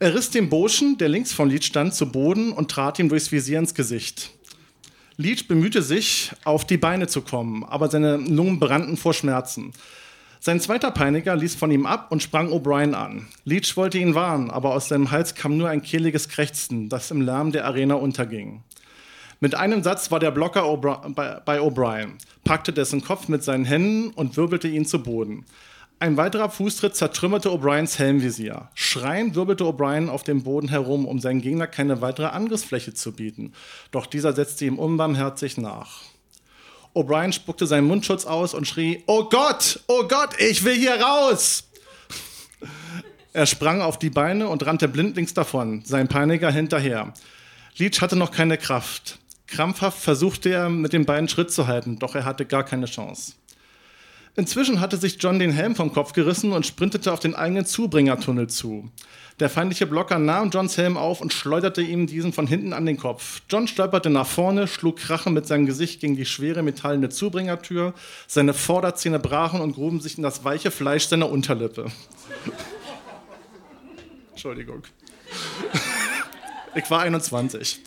Er 0.00 0.14
riss 0.14 0.30
den 0.30 0.48
Burschen, 0.48 0.98
der 0.98 1.08
links 1.08 1.32
von 1.32 1.48
Leach 1.48 1.64
stand, 1.64 1.94
zu 1.94 2.10
Boden 2.10 2.52
und 2.52 2.70
trat 2.70 2.98
ihm 2.98 3.08
durchs 3.08 3.30
Visier 3.30 3.58
ins 3.58 3.74
Gesicht. 3.74 4.30
Leach 5.16 5.46
bemühte 5.46 5.82
sich, 5.82 6.32
auf 6.44 6.66
die 6.66 6.76
Beine 6.76 7.06
zu 7.06 7.22
kommen, 7.22 7.62
aber 7.64 7.88
seine 7.88 8.16
Lungen 8.16 8.58
brannten 8.58 8.96
vor 8.96 9.14
Schmerzen. 9.14 9.72
Sein 10.40 10.60
zweiter 10.60 10.90
Peiniger 10.90 11.36
ließ 11.36 11.54
von 11.54 11.70
ihm 11.70 11.86
ab 11.86 12.10
und 12.10 12.22
sprang 12.22 12.50
O'Brien 12.50 12.92
an. 12.92 13.28
Leach 13.44 13.76
wollte 13.76 13.98
ihn 13.98 14.14
warnen, 14.14 14.50
aber 14.50 14.74
aus 14.74 14.88
seinem 14.88 15.10
Hals 15.10 15.34
kam 15.34 15.56
nur 15.56 15.68
ein 15.68 15.82
kehliges 15.82 16.28
Krächzen, 16.28 16.88
das 16.88 17.10
im 17.10 17.22
Lärm 17.22 17.52
der 17.52 17.64
Arena 17.64 17.94
unterging. 17.94 18.62
Mit 19.40 19.54
einem 19.54 19.82
Satz 19.82 20.10
war 20.10 20.20
der 20.20 20.30
Blocker 20.30 20.62
bei 20.76 21.60
O'Brien, 21.60 22.18
packte 22.44 22.72
dessen 22.72 23.02
Kopf 23.02 23.28
mit 23.28 23.42
seinen 23.42 23.64
Händen 23.64 24.10
und 24.10 24.36
wirbelte 24.36 24.68
ihn 24.68 24.86
zu 24.86 25.02
Boden. 25.02 25.44
Ein 26.00 26.16
weiterer 26.16 26.50
Fußtritt 26.50 26.96
zertrümmerte 26.96 27.50
O'Briens 27.50 27.98
Helmvisier. 27.98 28.68
Schreiend 28.74 29.34
wirbelte 29.36 29.64
O'Brien 29.64 30.08
auf 30.08 30.22
dem 30.22 30.42
Boden 30.42 30.68
herum, 30.68 31.06
um 31.06 31.18
seinem 31.18 31.40
Gegner 31.40 31.66
keine 31.66 32.00
weitere 32.00 32.26
Angriffsfläche 32.26 32.94
zu 32.94 33.12
bieten. 33.12 33.52
Doch 33.90 34.06
dieser 34.06 34.32
setzte 34.32 34.66
ihm 34.66 34.78
unbarmherzig 34.78 35.56
nach. 35.56 36.02
O'Brien 36.94 37.32
spuckte 37.32 37.66
seinen 37.66 37.86
Mundschutz 37.86 38.24
aus 38.24 38.54
und 38.54 38.66
schrie, 38.66 39.02
Oh 39.06 39.24
Gott, 39.24 39.80
oh 39.88 40.06
Gott, 40.06 40.38
ich 40.38 40.64
will 40.64 40.74
hier 40.74 41.00
raus! 41.00 41.64
Er 43.32 43.46
sprang 43.46 43.80
auf 43.80 43.98
die 43.98 44.10
Beine 44.10 44.48
und 44.48 44.64
rannte 44.64 44.86
blindlings 44.86 45.34
davon, 45.34 45.82
sein 45.84 46.06
Peiniger 46.06 46.52
hinterher. 46.52 47.12
Leach 47.76 48.00
hatte 48.00 48.14
noch 48.14 48.30
keine 48.30 48.58
Kraft. 48.58 49.18
Krampfhaft 49.54 50.00
versuchte 50.00 50.48
er, 50.48 50.68
mit 50.68 50.92
den 50.92 51.06
beiden 51.06 51.28
Schritt 51.28 51.52
zu 51.52 51.68
halten, 51.68 52.00
doch 52.00 52.16
er 52.16 52.24
hatte 52.24 52.44
gar 52.44 52.64
keine 52.64 52.86
Chance. 52.86 53.34
Inzwischen 54.34 54.80
hatte 54.80 54.96
sich 54.96 55.18
John 55.20 55.38
den 55.38 55.52
Helm 55.52 55.76
vom 55.76 55.92
Kopf 55.92 56.12
gerissen 56.12 56.50
und 56.52 56.66
sprintete 56.66 57.12
auf 57.12 57.20
den 57.20 57.36
eigenen 57.36 57.64
Zubringertunnel 57.64 58.48
zu. 58.48 58.90
Der 59.38 59.48
feindliche 59.48 59.86
Blocker 59.86 60.18
nahm 60.18 60.50
Johns 60.50 60.76
Helm 60.76 60.96
auf 60.96 61.20
und 61.20 61.32
schleuderte 61.32 61.82
ihm 61.82 62.08
diesen 62.08 62.32
von 62.32 62.48
hinten 62.48 62.72
an 62.72 62.84
den 62.84 62.96
Kopf. 62.96 63.42
John 63.48 63.68
stolperte 63.68 64.10
nach 64.10 64.26
vorne, 64.26 64.66
schlug 64.66 64.96
krachend 64.96 65.36
mit 65.36 65.46
seinem 65.46 65.66
Gesicht 65.66 66.00
gegen 66.00 66.16
die 66.16 66.26
schwere 66.26 66.64
metallene 66.64 67.10
Zubringertür. 67.10 67.94
Seine 68.26 68.54
Vorderzähne 68.54 69.20
brachen 69.20 69.60
und 69.60 69.74
gruben 69.74 70.00
sich 70.00 70.16
in 70.16 70.24
das 70.24 70.42
weiche 70.42 70.72
Fleisch 70.72 71.06
seiner 71.06 71.30
Unterlippe. 71.30 71.92
Entschuldigung. 74.32 74.82
Ich 76.76 76.90
war 76.90 77.02
21. 77.02 77.82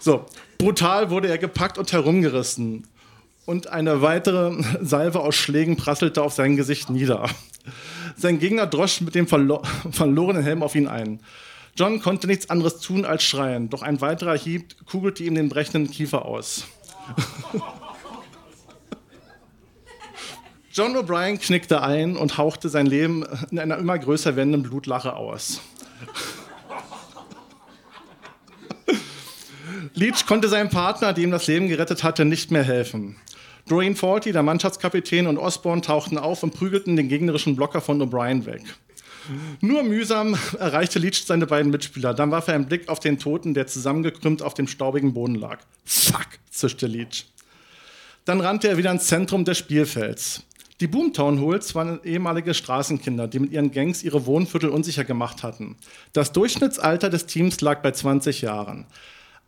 So, 0.00 0.26
brutal 0.58 1.10
wurde 1.10 1.28
er 1.28 1.38
gepackt 1.38 1.78
und 1.78 1.92
herumgerissen. 1.92 2.86
Und 3.44 3.68
eine 3.68 4.02
weitere 4.02 4.62
Salve 4.80 5.20
aus 5.20 5.36
Schlägen 5.36 5.76
prasselte 5.76 6.22
auf 6.22 6.32
sein 6.32 6.56
Gesicht 6.56 6.90
nieder. 6.90 7.28
Sein 8.16 8.38
Gegner 8.38 8.66
drosch 8.66 9.00
mit 9.00 9.14
dem 9.14 9.26
verlo 9.28 9.62
verlorenen 9.90 10.42
Helm 10.42 10.62
auf 10.62 10.74
ihn 10.74 10.88
ein. 10.88 11.20
John 11.76 12.00
konnte 12.00 12.26
nichts 12.26 12.48
anderes 12.48 12.80
tun 12.80 13.04
als 13.04 13.22
schreien, 13.22 13.68
doch 13.68 13.82
ein 13.82 14.00
weiterer 14.00 14.36
Hieb 14.36 14.74
kugelte 14.86 15.22
ihm 15.24 15.34
den 15.34 15.50
brechenden 15.50 15.90
Kiefer 15.90 16.24
aus. 16.24 16.64
John 20.72 20.96
O'Brien 20.96 21.38
knickte 21.38 21.82
ein 21.82 22.16
und 22.16 22.38
hauchte 22.38 22.68
sein 22.68 22.86
Leben 22.86 23.24
in 23.50 23.58
einer 23.58 23.78
immer 23.78 23.98
größer 23.98 24.36
werdenden 24.36 24.62
Blutlache 24.62 25.14
aus. 25.14 25.60
Leach 29.94 30.26
konnte 30.26 30.48
seinem 30.48 30.70
Partner, 30.70 31.12
der 31.12 31.24
ihm 31.24 31.30
das 31.30 31.46
Leben 31.46 31.68
gerettet 31.68 32.02
hatte, 32.02 32.24
nicht 32.24 32.50
mehr 32.50 32.64
helfen. 32.64 33.16
Doreen 33.68 33.96
Forty, 33.96 34.32
der 34.32 34.42
Mannschaftskapitän, 34.42 35.26
und 35.26 35.38
Osborne 35.38 35.82
tauchten 35.82 36.18
auf 36.18 36.42
und 36.42 36.54
prügelten 36.54 36.96
den 36.96 37.08
gegnerischen 37.08 37.56
Blocker 37.56 37.80
von 37.80 38.00
O'Brien 38.00 38.46
weg. 38.46 38.62
Nur 39.60 39.82
mühsam 39.82 40.36
erreichte 40.58 41.00
Leach 41.00 41.24
seine 41.26 41.46
beiden 41.46 41.72
Mitspieler. 41.72 42.14
Dann 42.14 42.30
warf 42.30 42.46
er 42.48 42.54
einen 42.54 42.66
Blick 42.66 42.88
auf 42.88 43.00
den 43.00 43.18
Toten, 43.18 43.54
der 43.54 43.66
zusammengekrümmt 43.66 44.40
auf 44.40 44.54
dem 44.54 44.68
staubigen 44.68 45.14
Boden 45.14 45.34
lag. 45.34 45.58
Fuck, 45.84 46.26
zischte 46.48 46.86
Leach. 46.86 47.26
Dann 48.24 48.40
rannte 48.40 48.68
er 48.68 48.76
wieder 48.76 48.90
ins 48.92 49.06
Zentrum 49.06 49.44
des 49.44 49.58
Spielfelds. 49.58 50.42
Die 50.80 50.86
Boomtown 50.86 51.40
Hools 51.40 51.74
waren 51.74 52.00
ehemalige 52.04 52.52
Straßenkinder, 52.52 53.28
die 53.28 53.38
mit 53.38 53.50
ihren 53.50 53.72
Gangs 53.72 54.02
ihre 54.02 54.26
Wohnviertel 54.26 54.68
unsicher 54.68 55.04
gemacht 55.04 55.42
hatten. 55.42 55.76
Das 56.12 56.32
Durchschnittsalter 56.32 57.08
des 57.08 57.26
Teams 57.26 57.60
lag 57.62 57.80
bei 57.80 57.92
20 57.92 58.42
Jahren. 58.42 58.86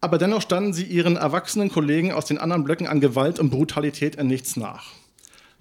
Aber 0.01 0.19
dennoch 0.19 0.43
standen 0.43 0.73
sie 0.73 0.85
ihren 0.85 1.17
erwachsenen 1.17 1.71
Kollegen 1.71 2.13
aus 2.13 2.27
den 2.27 2.39
anderen 2.39 2.65
Blöcken 2.65 2.87
an 2.87 3.01
Gewalt 3.01 3.39
und 3.41 3.51
Brutalität 3.51 4.17
in 4.17 4.29
nichts 4.29 4.57
nach. 4.57 4.93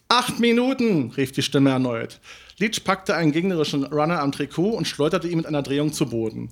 Acht 0.10 0.40
Minuten, 0.40 1.12
rief 1.18 1.32
die 1.32 1.42
Stimme 1.42 1.72
erneut. 1.72 2.20
Leach 2.60 2.84
packte 2.84 3.16
einen 3.16 3.32
gegnerischen 3.32 3.84
Runner 3.84 4.22
am 4.22 4.32
Trikot 4.32 4.70
und 4.70 4.88
schleuderte 4.88 5.28
ihn 5.28 5.38
mit 5.38 5.46
einer 5.46 5.64
Drehung 5.64 5.92
zu 5.92 6.08
Boden. 6.08 6.50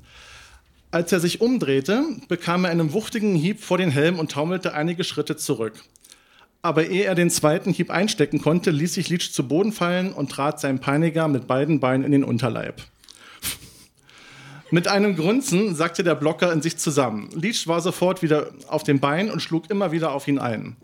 Als 0.92 1.12
er 1.12 1.20
sich 1.20 1.42
umdrehte, 1.42 2.04
bekam 2.28 2.66
er 2.66 2.72
einen 2.72 2.94
wuchtigen 2.94 3.36
Hieb 3.36 3.62
vor 3.62 3.78
den 3.78 3.92
Helm 3.92 4.20
und 4.20 4.32
taumelte 4.32 4.74
einige 4.74 5.04
Schritte 5.04 5.36
zurück. 5.36 5.74
Aber 6.62 6.88
ehe 6.88 7.04
er 7.04 7.16
den 7.16 7.30
zweiten 7.30 7.72
Hieb 7.72 7.92
einstecken 7.92 8.42
konnte, 8.42 8.72
ließ 8.72 8.96
sich 8.96 9.10
Leach 9.10 9.32
zu 9.32 9.48
Boden 9.48 9.72
fallen 9.72 10.12
und 10.12 10.32
trat 10.32 10.60
seinem 10.60 10.80
Peiniger 10.80 11.28
mit 11.28 11.48
beiden 11.48 11.80
Beinen 11.80 12.04
in 12.04 12.12
den 12.12 12.24
Unterleib. 12.24 12.82
Mit 14.76 14.90
einem 14.90 15.16
Grunzen 15.16 15.74
sackte 15.74 16.04
der 16.04 16.16
Blocker 16.16 16.52
in 16.52 16.62
sich 16.62 16.76
zusammen. 16.76 17.30
Leach 17.34 17.66
war 17.66 17.80
sofort 17.80 18.22
wieder 18.22 18.50
auf 18.68 18.84
dem 18.84 19.00
Bein 19.00 19.32
und 19.32 19.42
schlug 19.42 19.70
immer 19.70 19.94
wieder 19.94 20.12
auf 20.12 20.28
ihn 20.28 20.38
ein. 20.38 20.76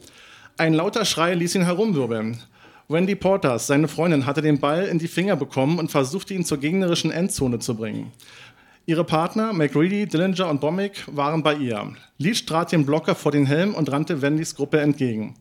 Ein 0.55 0.73
lauter 0.73 1.03
Schrei 1.03 1.33
ließ 1.33 1.55
ihn 1.55 1.65
herumwirbeln. 1.65 2.41
Wendy 2.87 3.15
Porters, 3.15 3.67
seine 3.67 3.89
Freundin, 3.89 4.25
hatte 4.25 4.41
den 4.41 4.61
Ball 4.61 4.85
in 4.85 4.97
die 4.97 5.09
Finger 5.09 5.35
bekommen 5.35 5.77
und 5.77 5.91
versuchte 5.91 6.33
ihn 6.33 6.45
zur 6.45 6.59
gegnerischen 6.59 7.11
Endzone 7.11 7.59
zu 7.59 7.75
bringen. 7.75 8.13
Ihre 8.85 9.03
Partner, 9.03 9.51
McReady, 9.51 10.07
Dillinger 10.07 10.49
und 10.49 10.61
Bommick, 10.61 11.03
waren 11.07 11.43
bei 11.43 11.55
ihr. 11.55 11.91
Leach 12.17 12.45
trat 12.45 12.71
den 12.71 12.85
Blocker 12.85 13.13
vor 13.13 13.33
den 13.33 13.45
Helm 13.45 13.75
und 13.75 13.91
rannte 13.91 14.21
Wendys 14.21 14.55
Gruppe 14.55 14.79
entgegen. 14.79 15.35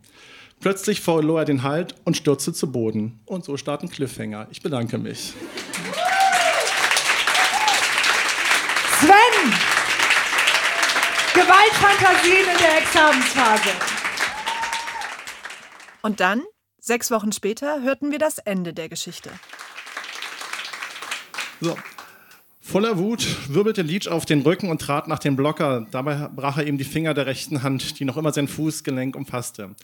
Plötzlich 0.59 0.99
verlor 0.99 1.39
er 1.39 1.45
den 1.45 1.63
Halt 1.63 1.95
und 2.03 2.17
stürzte 2.17 2.51
zu 2.51 2.69
Boden. 2.69 3.21
Und 3.23 3.45
so 3.45 3.55
starten 3.55 3.87
Cliffhanger. 3.87 4.47
Ich 4.51 4.61
bedanke 4.61 4.97
mich. 4.97 5.35
Sven! 9.01 9.51
Gewaltfantasien 11.33 12.45
in 12.51 12.57
der 12.59 12.77
Examensphase. 12.77 13.69
Und 16.03 16.19
dann, 16.19 16.43
sechs 16.79 17.09
Wochen 17.09 17.31
später, 17.31 17.81
hörten 17.81 18.11
wir 18.11 18.19
das 18.19 18.37
Ende 18.37 18.75
der 18.75 18.89
Geschichte. 18.89 19.31
So. 21.61 21.75
Voller 22.59 22.99
Wut 22.99 23.25
wirbelte 23.47 23.81
Leach 23.81 24.07
auf 24.07 24.25
den 24.25 24.41
Rücken 24.41 24.69
und 24.69 24.81
trat 24.81 25.07
nach 25.07 25.17
dem 25.17 25.35
Blocker. 25.35 25.87
Dabei 25.89 26.29
brach 26.35 26.57
er 26.57 26.67
ihm 26.67 26.77
die 26.77 26.83
Finger 26.83 27.15
der 27.15 27.25
rechten 27.25 27.63
Hand, 27.63 27.99
die 27.99 28.05
noch 28.05 28.17
immer 28.17 28.31
sein 28.31 28.47
Fußgelenk 28.47 29.15
umfasste. 29.15 29.75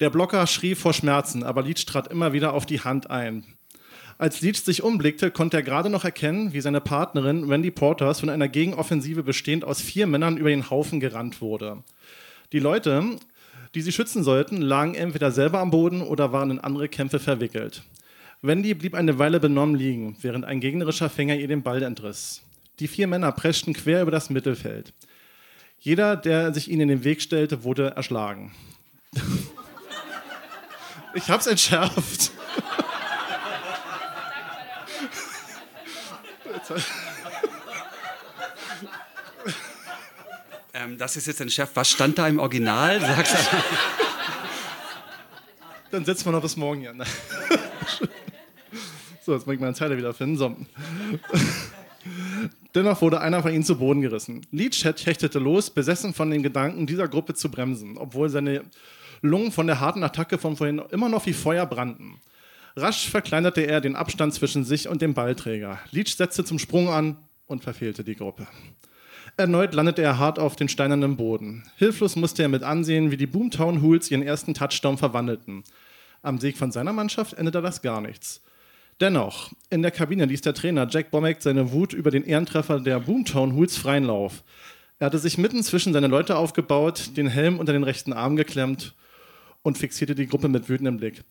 Der 0.00 0.10
Blocker 0.10 0.46
schrie 0.46 0.74
vor 0.74 0.92
Schmerzen, 0.92 1.44
aber 1.44 1.62
Leach 1.62 1.86
trat 1.86 2.08
immer 2.08 2.34
wieder 2.34 2.52
auf 2.52 2.66
die 2.66 2.80
Hand 2.80 3.08
ein. 3.08 3.56
Als 4.20 4.42
Leach 4.42 4.58
sich 4.58 4.82
umblickte, 4.82 5.30
konnte 5.30 5.56
er 5.56 5.62
gerade 5.62 5.88
noch 5.88 6.04
erkennen, 6.04 6.52
wie 6.52 6.60
seine 6.60 6.82
Partnerin 6.82 7.48
Wendy 7.48 7.70
Porters 7.70 8.20
von 8.20 8.28
einer 8.28 8.48
Gegenoffensive 8.48 9.22
bestehend 9.22 9.64
aus 9.64 9.80
vier 9.80 10.06
Männern 10.06 10.36
über 10.36 10.50
den 10.50 10.68
Haufen 10.68 11.00
gerannt 11.00 11.40
wurde. 11.40 11.82
Die 12.52 12.58
Leute, 12.58 13.16
die 13.74 13.80
sie 13.80 13.92
schützen 13.92 14.22
sollten, 14.22 14.60
lagen 14.60 14.94
entweder 14.94 15.30
selber 15.30 15.60
am 15.60 15.70
Boden 15.70 16.02
oder 16.02 16.34
waren 16.34 16.50
in 16.50 16.58
andere 16.58 16.90
Kämpfe 16.90 17.18
verwickelt. 17.18 17.82
Wendy 18.42 18.74
blieb 18.74 18.94
eine 18.94 19.18
Weile 19.18 19.40
benommen 19.40 19.74
liegen, 19.74 20.18
während 20.20 20.44
ein 20.44 20.60
gegnerischer 20.60 21.08
Fänger 21.08 21.36
ihr 21.36 21.48
den 21.48 21.62
Ball 21.62 21.82
entriss. 21.82 22.42
Die 22.78 22.88
vier 22.88 23.06
Männer 23.06 23.32
preschten 23.32 23.72
quer 23.72 24.02
über 24.02 24.10
das 24.10 24.28
Mittelfeld. 24.28 24.92
Jeder, 25.78 26.14
der 26.16 26.52
sich 26.52 26.70
ihnen 26.70 26.82
in 26.82 26.88
den 26.88 27.04
Weg 27.04 27.22
stellte, 27.22 27.64
wurde 27.64 27.94
erschlagen. 27.96 28.52
Ich 31.14 31.30
hab's 31.30 31.46
entschärft. 31.46 32.32
Ähm, 40.72 40.98
das 40.98 41.16
ist 41.16 41.26
jetzt 41.26 41.40
entschärft. 41.40 41.74
Was 41.74 41.90
stand 41.90 42.18
da 42.18 42.28
im 42.28 42.38
Original? 42.38 43.00
Sag's 43.00 43.34
Dann 45.90 46.04
setzen 46.04 46.26
wir 46.26 46.32
noch 46.32 46.42
bis 46.42 46.56
morgen 46.56 46.80
hier. 46.80 46.94
So, 49.22 49.34
jetzt 49.34 49.46
muss 49.46 49.54
ich 49.54 49.60
meine 49.60 49.74
Zeile 49.74 49.98
wiederfinden. 49.98 50.38
So. 50.38 50.56
Dennoch 52.74 53.02
wurde 53.02 53.20
einer 53.20 53.42
von 53.42 53.52
ihnen 53.52 53.62
zu 53.62 53.76
Boden 53.76 54.00
gerissen. 54.00 54.46
Leach 54.50 54.82
hechtete 54.82 55.38
los, 55.38 55.68
besessen 55.68 56.14
von 56.14 56.30
den 56.30 56.42
Gedanken, 56.42 56.86
dieser 56.86 57.06
Gruppe 57.06 57.34
zu 57.34 57.50
bremsen, 57.50 57.98
obwohl 57.98 58.30
seine 58.30 58.62
Lungen 59.20 59.52
von 59.52 59.66
der 59.66 59.78
harten 59.78 60.02
Attacke 60.02 60.38
von 60.38 60.56
vorhin 60.56 60.80
immer 60.90 61.10
noch 61.10 61.26
wie 61.26 61.34
Feuer 61.34 61.66
brannten. 61.66 62.18
Rasch 62.76 63.08
verkleinerte 63.08 63.62
er 63.62 63.80
den 63.80 63.96
Abstand 63.96 64.34
zwischen 64.34 64.64
sich 64.64 64.88
und 64.88 65.02
dem 65.02 65.14
Ballträger. 65.14 65.78
Leach 65.90 66.16
setzte 66.16 66.44
zum 66.44 66.58
Sprung 66.58 66.88
an 66.88 67.16
und 67.46 67.64
verfehlte 67.64 68.04
die 68.04 68.14
Gruppe. 68.14 68.46
Erneut 69.36 69.74
landete 69.74 70.02
er 70.02 70.18
hart 70.18 70.38
auf 70.38 70.56
den 70.56 70.68
steinernen 70.68 71.16
Boden. 71.16 71.64
Hilflos 71.76 72.16
musste 72.16 72.42
er 72.42 72.48
mit 72.48 72.62
ansehen, 72.62 73.10
wie 73.10 73.16
die 73.16 73.26
Boomtown 73.26 73.82
Hools 73.82 74.10
ihren 74.10 74.22
ersten 74.22 74.54
Touchdown 74.54 74.98
verwandelten. 74.98 75.64
Am 76.22 76.38
Sieg 76.38 76.58
von 76.58 76.72
seiner 76.72 76.92
Mannschaft 76.92 77.34
endete 77.34 77.62
das 77.62 77.82
gar 77.82 78.00
nichts. 78.00 78.42
Dennoch, 79.00 79.50
in 79.70 79.80
der 79.80 79.90
Kabine 79.90 80.26
ließ 80.26 80.42
der 80.42 80.52
Trainer 80.52 80.86
Jack 80.88 81.10
Bombeck 81.10 81.40
seine 81.40 81.72
Wut 81.72 81.94
über 81.94 82.10
den 82.10 82.24
Ehrentreffer 82.24 82.80
der 82.80 83.00
Boomtown 83.00 83.54
Hools 83.54 83.78
freien 83.78 84.04
Lauf. 84.04 84.44
Er 84.98 85.06
hatte 85.06 85.18
sich 85.18 85.38
mitten 85.38 85.62
zwischen 85.62 85.94
seine 85.94 86.08
Leute 86.08 86.36
aufgebaut, 86.36 87.16
den 87.16 87.26
Helm 87.26 87.58
unter 87.58 87.72
den 87.72 87.84
rechten 87.84 88.12
Arm 88.12 88.36
geklemmt 88.36 88.94
und 89.62 89.78
fixierte 89.78 90.14
die 90.14 90.26
Gruppe 90.26 90.48
mit 90.48 90.68
wütendem 90.68 90.98
Blick. 90.98 91.24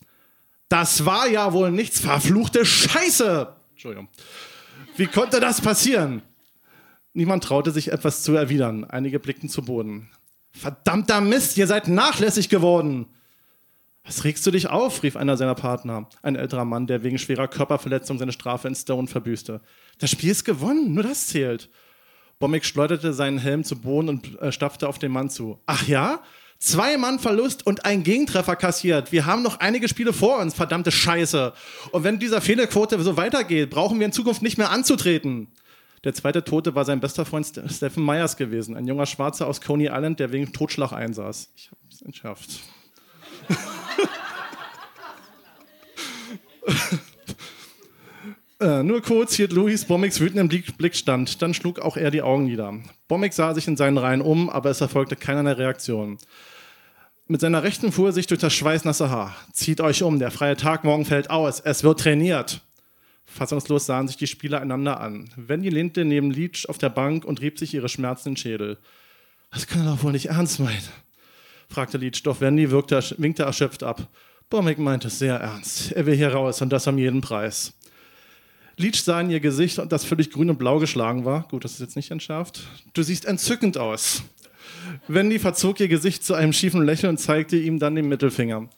Das 0.69 1.05
war 1.05 1.27
ja 1.27 1.51
wohl 1.51 1.71
nichts, 1.71 1.99
verfluchte 1.99 2.65
Scheiße! 2.65 3.53
Entschuldigung. 3.71 4.07
Wie 4.95 5.07
konnte 5.07 5.39
das 5.39 5.61
passieren? 5.61 6.21
Niemand 7.13 7.43
traute 7.43 7.71
sich 7.71 7.91
etwas 7.91 8.21
zu 8.21 8.35
erwidern. 8.35 8.85
Einige 8.85 9.19
blickten 9.19 9.49
zu 9.49 9.63
Boden. 9.63 10.09
Verdammter 10.51 11.21
Mist, 11.21 11.57
ihr 11.57 11.67
seid 11.67 11.87
nachlässig 11.87 12.49
geworden! 12.49 13.07
Was 14.05 14.23
regst 14.23 14.45
du 14.47 14.51
dich 14.51 14.67
auf? 14.69 15.03
rief 15.03 15.15
einer 15.15 15.37
seiner 15.37 15.53
Partner, 15.53 16.07
ein 16.23 16.35
älterer 16.35 16.65
Mann, 16.65 16.87
der 16.87 17.03
wegen 17.03 17.19
schwerer 17.19 17.47
Körperverletzung 17.47 18.17
seine 18.17 18.31
Strafe 18.31 18.67
in 18.67 18.73
Stone 18.73 19.07
verbüßte. 19.07 19.61
Das 19.99 20.09
Spiel 20.09 20.31
ist 20.31 20.45
gewonnen, 20.45 20.93
nur 20.93 21.03
das 21.03 21.27
zählt. 21.27 21.69
Bommick 22.39 22.65
schleuderte 22.65 23.13
seinen 23.13 23.37
Helm 23.37 23.63
zu 23.63 23.79
Boden 23.79 24.09
und 24.09 24.41
äh, 24.41 24.51
stapfte 24.51 24.87
auf 24.87 24.97
den 24.97 25.11
Mann 25.11 25.29
zu. 25.29 25.59
Ach 25.65 25.87
ja? 25.87 26.23
Zwei 26.61 26.97
Mann 26.97 27.19
Verlust 27.19 27.65
und 27.65 27.85
ein 27.85 28.03
Gegentreffer 28.03 28.57
kassiert. 28.57 29.13
Wir 29.13 29.25
haben 29.25 29.43
noch 29.43 29.61
einige 29.61 29.87
Spiele 29.87 30.11
vor 30.11 30.39
uns, 30.39 30.53
verdammte 30.53 30.91
Scheiße. 30.91 31.53
Und 31.93 32.03
wenn 32.03 32.19
dieser 32.19 32.41
Fehlerquote 32.41 33.01
so 33.01 33.15
weitergeht, 33.15 33.69
brauchen 33.69 33.97
wir 33.97 34.05
in 34.05 34.11
Zukunft 34.11 34.41
nicht 34.41 34.57
mehr 34.57 34.69
anzutreten. 34.69 35.47
Der 36.03 36.13
zweite 36.13 36.43
Tote 36.43 36.75
war 36.75 36.83
sein 36.83 36.99
bester 36.99 37.25
Freund 37.25 37.47
Stephen 37.47 38.05
Myers 38.05 38.35
gewesen, 38.35 38.75
ein 38.75 38.87
junger 38.87 39.05
Schwarzer 39.05 39.47
aus 39.47 39.61
Coney 39.61 39.85
Island, 39.85 40.19
der 40.19 40.33
wegen 40.33 40.51
Totschlag 40.51 40.91
einsaß. 40.91 41.49
Ich 41.55 41.71
habe 41.71 41.79
es 41.89 42.01
entschärft. 42.01 42.59
Äh, 48.61 48.83
nur 48.83 49.01
kurz 49.01 49.35
hielt 49.35 49.53
Louis 49.53 49.85
Bommix 49.85 50.19
wütenden 50.19 50.49
Blick 50.49 50.95
stand. 50.95 51.41
Dann 51.41 51.53
schlug 51.53 51.79
auch 51.79 51.95
er 51.95 52.11
die 52.11 52.21
Augen 52.21 52.43
nieder. 52.43 52.73
Bommix 53.07 53.37
sah 53.37 53.53
sich 53.53 53.67
in 53.67 53.77
seinen 53.77 53.97
Reihen 53.97 54.21
um, 54.21 54.49
aber 54.49 54.69
es 54.69 54.81
erfolgte 54.81 55.15
keinerlei 55.15 55.53
Reaktion. 55.53 56.17
Mit 57.27 57.41
seiner 57.41 57.63
Rechten 57.63 57.91
fuhr 57.91 58.07
er 58.07 58.13
sich 58.13 58.27
durch 58.27 58.41
das 58.41 58.53
schweißnasse 58.53 59.09
Haar. 59.09 59.35
Zieht 59.53 59.79
euch 59.81 60.03
um, 60.03 60.19
der 60.19 60.31
freie 60.31 60.57
Tag 60.57 60.83
morgen 60.83 61.05
fällt 61.05 61.29
aus. 61.29 61.59
Es 61.59 61.83
wird 61.83 62.01
trainiert. 62.01 62.61
Fassungslos 63.25 63.85
sahen 63.85 64.07
sich 64.07 64.17
die 64.17 64.27
Spieler 64.27 64.59
einander 64.59 64.99
an. 64.99 65.29
Wendy 65.35 65.69
lehnte 65.69 66.03
neben 66.03 66.31
Leach 66.31 66.67
auf 66.67 66.79
der 66.79 66.89
Bank 66.89 67.23
und 67.23 67.41
rieb 67.41 67.59
sich 67.59 67.73
ihre 67.73 67.87
schmerzenden 67.87 68.35
Schädel. 68.35 68.77
Das 69.51 69.67
kann 69.67 69.85
er 69.85 69.93
doch 69.93 70.03
wohl 70.03 70.11
nicht 70.11 70.27
ernst 70.27 70.59
meinen, 70.59 70.77
fragte 71.69 71.97
Leach, 71.97 72.23
doch 72.23 72.41
Wendy 72.41 72.71
wirkte, 72.71 73.03
winkte 73.17 73.43
erschöpft 73.43 73.83
ab. 73.83 74.07
Bommig 74.49 74.79
meint 74.79 75.05
es 75.05 75.19
sehr 75.19 75.35
ernst. 75.35 75.91
Er 75.91 76.07
will 76.07 76.15
hier 76.15 76.33
raus 76.33 76.61
und 76.61 76.69
das 76.69 76.87
um 76.87 76.97
jeden 76.97 77.21
Preis. 77.21 77.73
Leach 78.79 79.03
sah 79.03 79.19
in 79.19 79.29
ihr 79.29 79.41
Gesicht, 79.41 79.77
das 79.89 80.05
völlig 80.05 80.31
grün 80.31 80.49
und 80.49 80.57
blau 80.57 80.79
geschlagen 80.79 81.25
war. 81.25 81.45
Gut, 81.49 81.65
das 81.65 81.73
ist 81.73 81.81
jetzt 81.81 81.97
nicht 81.97 82.11
entschärft. 82.11 82.61
Du 82.93 83.03
siehst 83.03 83.25
entzückend 83.25 83.77
aus. 83.77 84.23
Wendy 85.09 85.37
verzog 85.37 85.81
ihr 85.81 85.89
Gesicht 85.89 86.23
zu 86.23 86.33
einem 86.33 86.53
schiefen 86.53 86.85
Lächeln 86.85 87.09
und 87.09 87.17
zeigte 87.17 87.57
ihm 87.57 87.77
dann 87.77 87.95
den 87.95 88.07
Mittelfinger. 88.07 88.69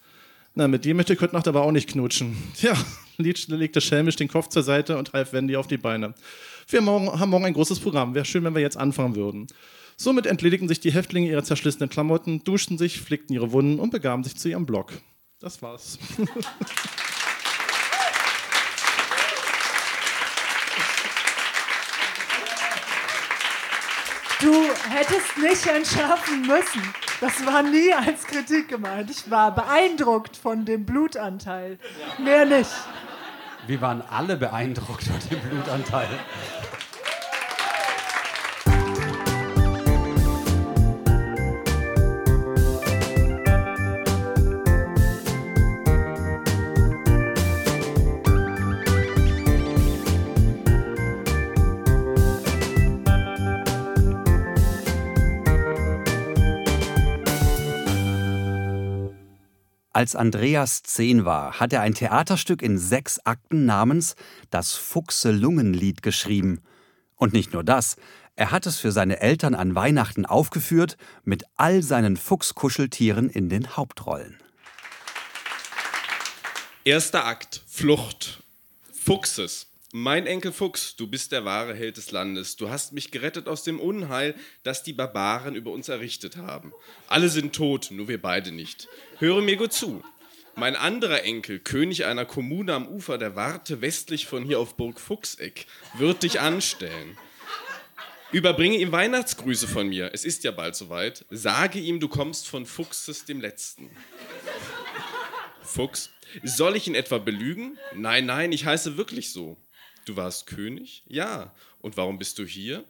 Na, 0.55 0.67
mit 0.67 0.85
dir 0.85 0.95
möchte 0.95 1.15
Kurt 1.15 1.33
Nacht 1.33 1.47
aber 1.47 1.61
auch 1.61 1.71
nicht 1.71 1.87
knutschen. 1.87 2.35
Tja, 2.55 2.73
Leach 3.17 3.47
legte 3.47 3.79
schelmisch 3.79 4.15
den 4.15 4.27
Kopf 4.27 4.47
zur 4.47 4.63
Seite 4.63 4.97
und 4.97 5.13
half 5.13 5.33
Wendy 5.33 5.55
auf 5.55 5.67
die 5.67 5.77
Beine. 5.77 6.15
Wir 6.67 6.81
morgen, 6.81 7.19
haben 7.19 7.29
morgen 7.29 7.45
ein 7.45 7.53
großes 7.53 7.79
Programm. 7.79 8.15
Wäre 8.15 8.25
schön, 8.25 8.43
wenn 8.43 8.55
wir 8.55 8.61
jetzt 8.61 8.77
anfangen 8.77 9.15
würden. 9.15 9.45
Somit 9.97 10.25
entledigten 10.25 10.67
sich 10.67 10.79
die 10.79 10.91
Häftlinge 10.91 11.29
ihrer 11.29 11.43
zerschlissenen 11.43 11.89
Klamotten, 11.89 12.43
duschten 12.43 12.79
sich, 12.79 12.99
flickten 12.99 13.35
ihre 13.35 13.51
Wunden 13.51 13.79
und 13.79 13.91
begaben 13.91 14.23
sich 14.23 14.35
zu 14.35 14.49
ihrem 14.49 14.65
Block. 14.65 14.93
Das 15.39 15.61
war's. 15.61 15.99
Du 24.41 24.53
hättest 24.89 25.37
nicht 25.37 25.67
entschärfen 25.67 26.41
müssen. 26.41 26.81
Das 27.19 27.45
war 27.45 27.61
nie 27.61 27.93
als 27.93 28.25
Kritik 28.25 28.69
gemeint. 28.69 29.11
Ich 29.11 29.29
war 29.29 29.53
beeindruckt 29.53 30.35
von 30.35 30.65
dem 30.65 30.83
Blutanteil. 30.83 31.77
Mehr 32.17 32.45
nicht. 32.45 32.71
Wir 33.67 33.79
waren 33.81 34.01
alle 34.01 34.37
beeindruckt 34.37 35.03
von 35.03 35.19
dem 35.29 35.39
Blutanteil. 35.39 36.09
Als 60.01 60.15
Andreas 60.15 60.81
zehn 60.81 61.25
war, 61.25 61.59
hat 61.59 61.73
er 61.73 61.81
ein 61.81 61.93
Theaterstück 61.93 62.63
in 62.63 62.79
sechs 62.79 63.19
Akten 63.19 63.67
namens 63.67 64.15
Das 64.49 64.73
Fuchse-Lungenlied 64.73 66.01
geschrieben. 66.01 66.63
Und 67.17 67.33
nicht 67.33 67.53
nur 67.53 67.63
das, 67.63 67.97
er 68.35 68.49
hat 68.49 68.65
es 68.65 68.79
für 68.79 68.91
seine 68.91 69.19
Eltern 69.19 69.53
an 69.53 69.75
Weihnachten 69.75 70.25
aufgeführt, 70.25 70.97
mit 71.23 71.43
all 71.55 71.83
seinen 71.83 72.17
Fuchskuscheltieren 72.17 73.29
in 73.29 73.47
den 73.47 73.77
Hauptrollen. 73.77 74.39
Erster 76.83 77.27
Akt: 77.27 77.61
Flucht. 77.67 78.41
Fuchses. 78.91 79.70
Mein 79.93 80.25
Enkel 80.25 80.53
Fuchs, 80.53 80.95
du 80.95 81.05
bist 81.05 81.33
der 81.33 81.43
wahre 81.43 81.75
Held 81.75 81.97
des 81.97 82.11
Landes. 82.11 82.55
Du 82.55 82.69
hast 82.69 82.93
mich 82.93 83.11
gerettet 83.11 83.49
aus 83.49 83.63
dem 83.63 83.77
Unheil, 83.77 84.35
das 84.63 84.83
die 84.83 84.93
Barbaren 84.93 85.53
über 85.53 85.71
uns 85.71 85.89
errichtet 85.89 86.37
haben. 86.37 86.71
Alle 87.07 87.27
sind 87.27 87.53
tot, 87.53 87.89
nur 87.91 88.07
wir 88.07 88.21
beide 88.21 88.53
nicht. 88.53 88.87
Höre 89.17 89.41
mir 89.41 89.57
gut 89.57 89.73
zu. 89.73 90.01
Mein 90.55 90.77
anderer 90.77 91.23
Enkel, 91.23 91.59
König 91.59 92.05
einer 92.05 92.23
Kommune 92.23 92.73
am 92.73 92.87
Ufer 92.87 93.17
der 93.17 93.35
Warte 93.35 93.81
westlich 93.81 94.27
von 94.27 94.45
hier 94.45 94.59
auf 94.59 94.77
Burg 94.77 94.97
Fuchseck, 94.97 95.65
wird 95.95 96.23
dich 96.23 96.39
anstellen. 96.39 97.17
Überbringe 98.31 98.77
ihm 98.77 98.93
Weihnachtsgrüße 98.93 99.67
von 99.67 99.89
mir. 99.89 100.11
Es 100.13 100.23
ist 100.23 100.45
ja 100.45 100.51
bald 100.51 100.77
soweit. 100.77 101.25
Sage 101.29 101.79
ihm, 101.79 101.99
du 101.99 102.07
kommst 102.07 102.47
von 102.47 102.65
Fuchses 102.65 103.25
dem 103.25 103.41
Letzten. 103.41 103.89
Fuchs, 105.61 106.11
soll 106.43 106.77
ich 106.77 106.87
ihn 106.87 106.95
etwa 106.95 107.17
belügen? 107.17 107.77
Nein, 107.93 108.25
nein, 108.25 108.53
ich 108.53 108.65
heiße 108.65 108.95
wirklich 108.95 109.33
so. 109.33 109.57
Du 110.05 110.15
warst 110.15 110.47
König? 110.47 111.03
Ja. 111.07 111.53
Und 111.79 111.97
warum 111.97 112.17
bist 112.17 112.39
du 112.39 112.45
hier? 112.45 112.83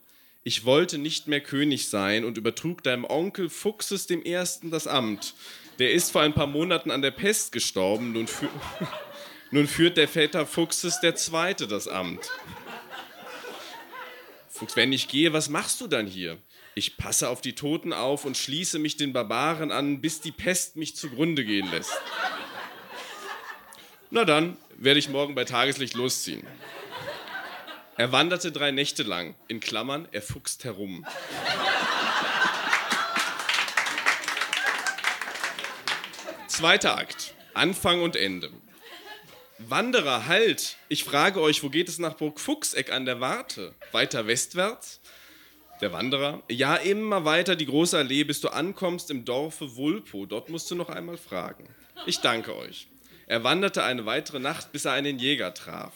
Ich 0.43 0.65
wollte 0.65 0.97
nicht 0.97 1.27
mehr 1.27 1.41
König 1.41 1.89
sein 1.89 2.25
und 2.25 2.37
übertrug 2.37 2.83
deinem 2.83 3.05
Onkel 3.05 3.49
Fuchses 3.49 4.07
dem 4.07 4.23
Ersten 4.23 4.71
das 4.71 4.87
Amt. 4.87 5.35
Der 5.77 5.91
ist 5.91 6.11
vor 6.11 6.21
ein 6.21 6.33
paar 6.33 6.47
Monaten 6.47 6.89
an 6.89 7.01
der 7.01 7.11
Pest 7.11 7.51
gestorben. 7.51 8.13
Nun, 8.13 8.27
fü 8.27 8.47
nun 9.51 9.67
führt 9.67 9.97
der 9.97 10.07
Vetter 10.07 10.45
Fuchses 10.45 10.99
der 10.99 11.15
Zweite 11.15 11.67
das 11.67 11.87
Amt. 11.87 12.31
Fuchs, 14.49 14.75
wenn 14.75 14.93
ich 14.93 15.07
gehe, 15.07 15.31
was 15.33 15.49
machst 15.49 15.79
du 15.81 15.87
dann 15.87 16.07
hier? 16.07 16.37
Ich 16.73 16.97
passe 16.97 17.29
auf 17.29 17.41
die 17.41 17.53
Toten 17.53 17.93
auf 17.93 18.25
und 18.25 18.37
schließe 18.37 18.79
mich 18.79 18.95
den 18.95 19.13
Barbaren 19.13 19.71
an, 19.71 20.01
bis 20.01 20.21
die 20.21 20.31
Pest 20.31 20.77
mich 20.77 20.95
zugrunde 20.95 21.43
gehen 21.43 21.69
lässt. 21.69 21.93
Na 24.09 24.25
dann 24.25 24.57
werde 24.77 24.99
ich 24.99 25.09
morgen 25.09 25.35
bei 25.35 25.45
Tageslicht 25.45 25.93
losziehen. 25.93 26.45
Er 28.01 28.11
wanderte 28.11 28.51
drei 28.51 28.71
Nächte 28.71 29.03
lang, 29.03 29.35
in 29.47 29.59
Klammern, 29.59 30.07
er 30.11 30.23
fuchst 30.23 30.63
herum. 30.63 31.05
Zweiter 36.47 36.97
Akt, 36.97 37.35
Anfang 37.53 38.01
und 38.01 38.15
Ende. 38.15 38.49
Wanderer, 39.59 40.25
halt! 40.25 40.77
Ich 40.89 41.03
frage 41.03 41.41
euch, 41.41 41.61
wo 41.61 41.69
geht 41.69 41.89
es 41.89 41.99
nach 41.99 42.15
Burg 42.15 42.39
Fuchseck 42.39 42.91
an 42.91 43.05
der 43.05 43.19
Warte? 43.19 43.75
Weiter 43.91 44.25
westwärts? 44.25 44.99
Der 45.79 45.93
Wanderer, 45.93 46.41
ja, 46.49 46.77
immer 46.77 47.23
weiter 47.23 47.55
die 47.55 47.67
große 47.67 47.99
Allee, 47.99 48.23
bis 48.23 48.41
du 48.41 48.49
ankommst 48.49 49.11
im 49.11 49.25
Dorfe 49.25 49.75
Vulpo. 49.75 50.25
Dort 50.25 50.49
musst 50.49 50.71
du 50.71 50.75
noch 50.75 50.89
einmal 50.89 51.17
fragen. 51.17 51.69
Ich 52.07 52.17
danke 52.17 52.55
euch. 52.55 52.87
Er 53.27 53.43
wanderte 53.43 53.83
eine 53.83 54.07
weitere 54.07 54.39
Nacht, 54.39 54.71
bis 54.71 54.85
er 54.85 54.93
einen 54.93 55.19
Jäger 55.19 55.53
traf. 55.53 55.93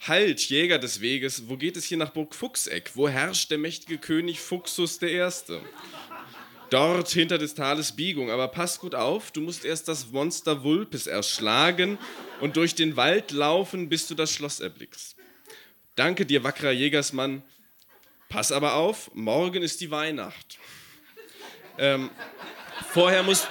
Halt, 0.00 0.40
Jäger 0.48 0.78
des 0.78 1.00
Weges, 1.00 1.48
wo 1.48 1.56
geht 1.56 1.76
es 1.76 1.84
hier 1.84 1.96
nach 1.96 2.10
Burg 2.10 2.34
Fuchseck? 2.34 2.92
Wo 2.94 3.08
herrscht 3.08 3.50
der 3.50 3.58
mächtige 3.58 3.98
König 3.98 4.40
Fuchsus 4.40 5.00
I.? 5.02 5.28
Dort 6.70 7.08
hinter 7.10 7.38
des 7.38 7.54
Tales 7.54 7.92
Biegung, 7.92 8.30
aber 8.30 8.48
pass 8.48 8.80
gut 8.80 8.94
auf, 8.94 9.30
du 9.30 9.40
musst 9.40 9.64
erst 9.64 9.86
das 9.86 10.10
Monster 10.10 10.64
Vulpes 10.64 11.06
erschlagen 11.06 11.96
und 12.40 12.56
durch 12.56 12.74
den 12.74 12.96
Wald 12.96 13.30
laufen, 13.30 13.88
bis 13.88 14.08
du 14.08 14.14
das 14.14 14.32
Schloss 14.32 14.58
erblickst. 14.60 15.16
Danke 15.94 16.26
dir, 16.26 16.42
wackerer 16.42 16.72
Jägersmann. 16.72 17.42
Pass 18.28 18.50
aber 18.50 18.74
auf, 18.74 19.10
morgen 19.14 19.62
ist 19.62 19.80
die 19.80 19.90
Weihnacht. 19.92 20.58
Ähm, 21.78 22.10
vorher 22.90 23.22
musst, 23.22 23.48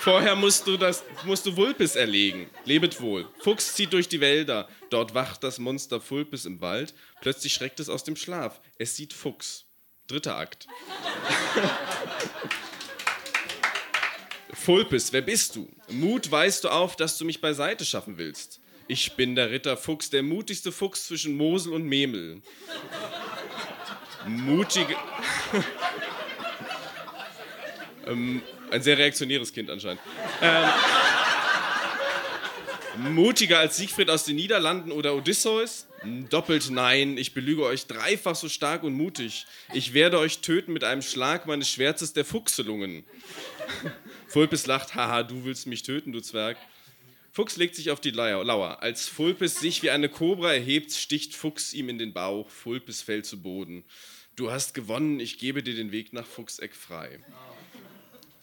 Vorher 0.00 0.36
musst 0.36 0.66
du, 0.66 0.76
das, 0.76 1.04
musst 1.24 1.46
du 1.46 1.56
Vulpes 1.56 1.96
erlegen. 1.96 2.48
Lebet 2.64 3.00
wohl. 3.00 3.28
Fuchs 3.40 3.74
zieht 3.74 3.92
durch 3.92 4.08
die 4.08 4.20
Wälder. 4.20 4.68
Dort 4.90 5.14
wacht 5.14 5.42
das 5.42 5.58
Monster 5.58 6.00
Vulpes 6.08 6.46
im 6.46 6.60
Wald. 6.60 6.94
Plötzlich 7.20 7.52
schreckt 7.52 7.80
es 7.80 7.88
aus 7.88 8.04
dem 8.04 8.16
Schlaf. 8.16 8.60
Es 8.78 8.96
sieht 8.96 9.12
Fuchs. 9.12 9.64
Dritter 10.06 10.36
Akt. 10.36 10.66
Fulpes, 14.52 15.12
wer 15.12 15.22
bist 15.22 15.56
du? 15.56 15.68
Mut 15.88 16.30
weist 16.30 16.64
du 16.64 16.68
auf, 16.68 16.96
dass 16.96 17.18
du 17.18 17.24
mich 17.24 17.40
beiseite 17.40 17.84
schaffen 17.84 18.18
willst. 18.18 18.60
Ich 18.86 19.16
bin 19.16 19.34
der 19.34 19.50
Ritter 19.50 19.76
Fuchs, 19.76 20.10
der 20.10 20.22
mutigste 20.22 20.72
Fuchs 20.72 21.06
zwischen 21.06 21.36
Mosel 21.36 21.74
und 21.74 21.84
Memel. 21.84 22.40
Mutige. 24.26 24.96
ähm, 28.06 28.42
ein 28.70 28.82
sehr 28.82 28.98
reaktionäres 28.98 29.52
Kind 29.52 29.70
anscheinend. 29.70 30.00
Ähm, 30.42 30.68
Mutiger 32.98 33.60
als 33.60 33.76
Siegfried 33.76 34.10
aus 34.10 34.24
den 34.24 34.36
Niederlanden 34.36 34.92
oder 34.92 35.14
Odysseus? 35.14 35.86
Doppelt 36.30 36.70
nein, 36.70 37.16
ich 37.16 37.34
belüge 37.34 37.64
euch 37.64 37.86
dreifach 37.86 38.34
so 38.34 38.48
stark 38.48 38.82
und 38.82 38.94
mutig. 38.94 39.46
Ich 39.72 39.94
werde 39.94 40.18
euch 40.18 40.40
töten 40.40 40.72
mit 40.72 40.84
einem 40.84 41.02
Schlag 41.02 41.46
meines 41.46 41.68
Schwertes 41.70 42.12
der 42.12 42.24
Fuchselungen. 42.24 43.04
Fulpes 44.26 44.66
lacht, 44.66 44.94
haha, 44.94 45.22
du 45.22 45.44
willst 45.44 45.66
mich 45.66 45.82
töten, 45.82 46.12
du 46.12 46.20
Zwerg. 46.20 46.56
Fuchs 47.32 47.56
legt 47.56 47.76
sich 47.76 47.90
auf 47.90 48.00
die 48.00 48.10
Lauer. 48.10 48.82
Als 48.82 49.06
Fulpes 49.06 49.60
sich 49.60 49.82
wie 49.82 49.90
eine 49.90 50.08
Kobra 50.08 50.52
erhebt, 50.52 50.92
sticht 50.92 51.34
Fuchs 51.34 51.72
ihm 51.72 51.88
in 51.88 51.98
den 51.98 52.12
Bauch. 52.12 52.50
Fulpes 52.50 53.02
fällt 53.02 53.26
zu 53.26 53.40
Boden. 53.40 53.84
Du 54.34 54.50
hast 54.50 54.74
gewonnen, 54.74 55.20
ich 55.20 55.38
gebe 55.38 55.62
dir 55.62 55.74
den 55.74 55.92
Weg 55.92 56.12
nach 56.12 56.26
Fuchseck 56.26 56.74
frei. 56.74 57.20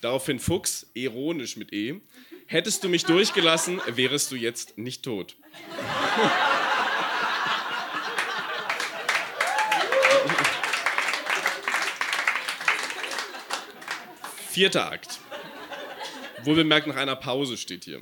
Daraufhin 0.01 0.39
Fuchs, 0.39 0.87
ironisch 0.93 1.57
mit 1.57 1.73
E, 1.73 2.01
hättest 2.47 2.83
du 2.83 2.89
mich 2.89 3.05
durchgelassen, 3.05 3.81
wärest 3.87 4.31
du 4.31 4.35
jetzt 4.35 4.77
nicht 4.77 5.03
tot. 5.03 5.35
Vierter 14.49 14.91
Akt. 14.91 15.19
Wohlbemerkt 16.43 16.87
nach 16.87 16.95
einer 16.95 17.15
Pause 17.15 17.57
steht 17.57 17.83
hier. 17.83 18.01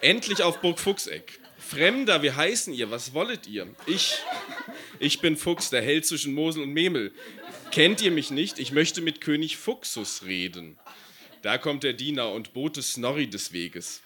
Endlich 0.00 0.42
auf 0.42 0.60
Burg 0.60 0.78
Fuchseck. 0.78 1.40
Fremder, 1.58 2.22
wie 2.22 2.32
heißen 2.32 2.72
ihr? 2.72 2.90
Was 2.90 3.14
wollet 3.14 3.46
ihr? 3.46 3.66
Ich, 3.86 4.18
ich 4.98 5.20
bin 5.20 5.36
Fuchs, 5.36 5.70
der 5.70 5.82
Held 5.82 6.06
zwischen 6.06 6.34
Mosel 6.34 6.62
und 6.62 6.72
Memel. 6.72 7.12
Kennt 7.70 8.00
ihr 8.00 8.10
mich 8.10 8.30
nicht? 8.30 8.58
Ich 8.58 8.72
möchte 8.72 9.00
mit 9.00 9.20
König 9.20 9.56
Fuchsus 9.56 10.24
reden. 10.24 10.78
Da 11.42 11.58
kommt 11.58 11.84
der 11.84 11.92
Diener 11.92 12.32
und 12.32 12.52
bote 12.52 12.82
Snorri 12.82 13.28
des 13.28 13.52
Weges. 13.52 14.02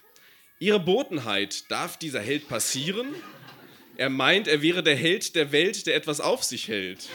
Ihre 0.59 0.79
Botenheit, 0.79 1.71
darf 1.71 1.97
dieser 1.97 2.21
Held 2.21 2.47
passieren? 2.47 3.07
Er 3.95 4.09
meint, 4.09 4.47
er 4.47 4.61
wäre 4.61 4.83
der 4.83 4.95
Held 4.95 5.35
der 5.35 5.51
Welt, 5.51 5.87
der 5.87 5.95
etwas 5.95 6.19
auf 6.19 6.43
sich 6.43 6.67
hält. 6.67 7.07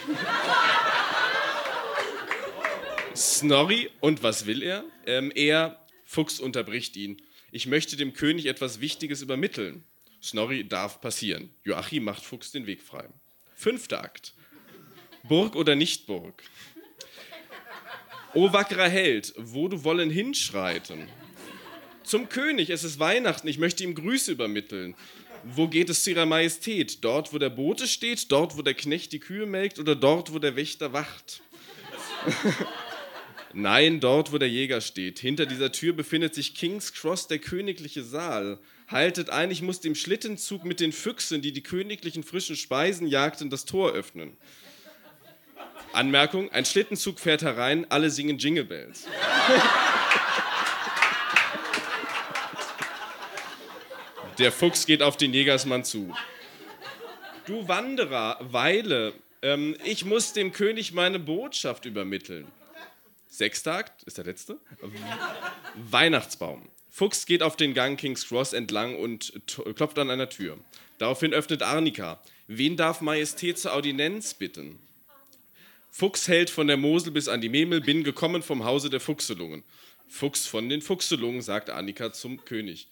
Snorri, 3.15 3.91
und 4.01 4.23
was 4.23 4.47
will 4.47 4.63
er? 4.63 4.85
Ähm, 5.07 5.33
er, 5.35 5.85
Fuchs 6.05 6.41
unterbricht 6.41 6.97
ihn. 6.97 7.21
Ich 7.51 7.67
möchte 7.67 7.97
dem 7.97 8.13
König 8.13 8.47
etwas 8.47 8.81
Wichtiges 8.81 9.23
übermitteln. 9.23 9.85
Snorri 10.23 10.67
darf 10.67 11.01
passieren. 11.01 11.51
Joachim 11.65 12.05
macht 12.05 12.25
Fuchs 12.25 12.53
den 12.53 12.67
Weg 12.67 12.83
frei. 12.83 13.09
Fünfter 13.55 14.03
Akt. 14.03 14.35
Burg 15.25 15.57
oder 15.57 15.75
nicht 15.75 16.07
Burg? 16.07 16.43
O 18.35 18.53
wackerer 18.53 18.89
Held, 18.89 19.35
wo 19.37 19.69
du 19.69 19.85
wollen 19.85 20.11
hinschreiten? 20.11 21.09
Zum 22.05 22.29
König, 22.29 22.71
es 22.71 22.85
ist 22.85 22.99
Weihnachten, 22.99 23.49
ich 23.49 23.59
möchte 23.59 23.85
ihm 23.85 23.95
Grüße 23.95 24.33
übermitteln. 24.33 24.95
Wo 25.45 25.69
geht 25.69 25.89
es 25.89 26.05
zu 26.05 26.11
ihrer 26.11 26.27
Majestät? 26.27 27.05
Dort, 27.05 27.33
wo 27.33 27.39
der 27.39 27.51
Bote 27.51 27.87
steht, 27.87 28.31
dort, 28.33 28.57
wo 28.57 28.63
der 28.63 28.75
Knecht 28.75 29.13
die 29.13 29.21
Kühe 29.21 29.47
melkt 29.47 29.79
oder 29.79 29.95
dort, 29.95 30.33
wo 30.33 30.39
der 30.39 30.57
Wächter 30.57 30.93
wacht? 30.93 31.43
Nein, 33.55 34.01
dort, 34.01 34.33
wo 34.33 34.39
der 34.39 34.49
Jäger 34.49 34.81
steht. 34.81 35.19
Hinter 35.19 35.47
dieser 35.47 35.73
Tür 35.73 35.95
befindet 35.95 36.35
sich 36.35 36.55
King's 36.55 36.93
Cross, 36.93 37.29
der 37.29 37.39
königliche 37.39 38.03
Saal. 38.03 38.59
Haltet 38.89 39.31
ein, 39.31 39.51
ich 39.51 39.63
muss 39.63 39.81
dem 39.81 39.95
Schlittenzug 39.95 40.65
mit 40.65 40.81
den 40.81 40.93
Füchsen, 40.93 41.41
die 41.41 41.53
die 41.53 41.63
königlichen 41.63 42.25
frischen 42.25 42.57
Speisen 42.57 43.07
jagten, 43.07 43.51
das 43.51 43.65
Tor 43.65 43.93
öffnen. 43.93 44.37
Anmerkung: 45.93 46.51
Ein 46.53 46.65
Schlittenzug 46.65 47.19
fährt 47.19 47.43
herein, 47.43 47.87
alle 47.91 48.11
singen 48.11 48.39
Jingle 48.39 48.65
Bells. 48.65 49.07
Der 54.39 54.53
Fuchs 54.53 54.87
geht 54.87 55.03
auf 55.03 55.17
den 55.17 55.35
Jägersmann 55.35 55.85
zu. 55.85 56.15
Du 57.47 57.67
Wanderer, 57.67 58.39
Weile, 58.41 59.13
ähm, 59.43 59.77
ich 59.85 60.05
muss 60.05 60.33
dem 60.33 60.53
König 60.53 60.93
meine 60.93 61.19
Botschaft 61.19 61.87
übermitteln. 61.87 62.47
Sechstag 63.29 63.93
ist 64.07 64.19
der 64.19 64.25
letzte. 64.25 64.59
Weihnachtsbaum. 65.75 66.69
Fuchs 66.91 67.27
geht 67.27 67.43
auf 67.43 67.57
den 67.57 67.75
Gang 67.75 67.99
King's 67.99 68.29
Cross 68.29 68.53
entlang 68.53 68.97
und 68.97 69.33
klopft 69.77 69.99
an 69.99 70.11
einer 70.11 70.29
Tür. 70.29 70.59
Daraufhin 70.99 71.33
öffnet 71.33 71.63
Arnika. 71.63 72.21
Wen 72.49 72.77
darf 72.77 73.01
Majestät 73.01 73.59
zur 73.59 73.75
Audienz 73.75 74.35
bitten? 74.35 74.79
Fuchs 75.99 76.29
hält 76.29 76.49
von 76.49 76.69
der 76.69 76.77
Mosel 76.77 77.11
bis 77.11 77.27
an 77.27 77.41
die 77.41 77.49
Memel, 77.49 77.81
bin 77.81 78.05
gekommen 78.05 78.41
vom 78.41 78.63
Hause 78.63 78.89
der 78.89 79.01
Fuchselungen. 79.01 79.65
Fuchs 80.07 80.47
von 80.47 80.69
den 80.69 80.81
Fuchselungen, 80.81 81.43
sagt 81.43 81.71
Annika 81.71 82.13
zum 82.13 82.45
König. 82.45 82.87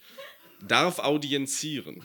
Darf 0.67 0.99
audienzieren. 0.99 2.03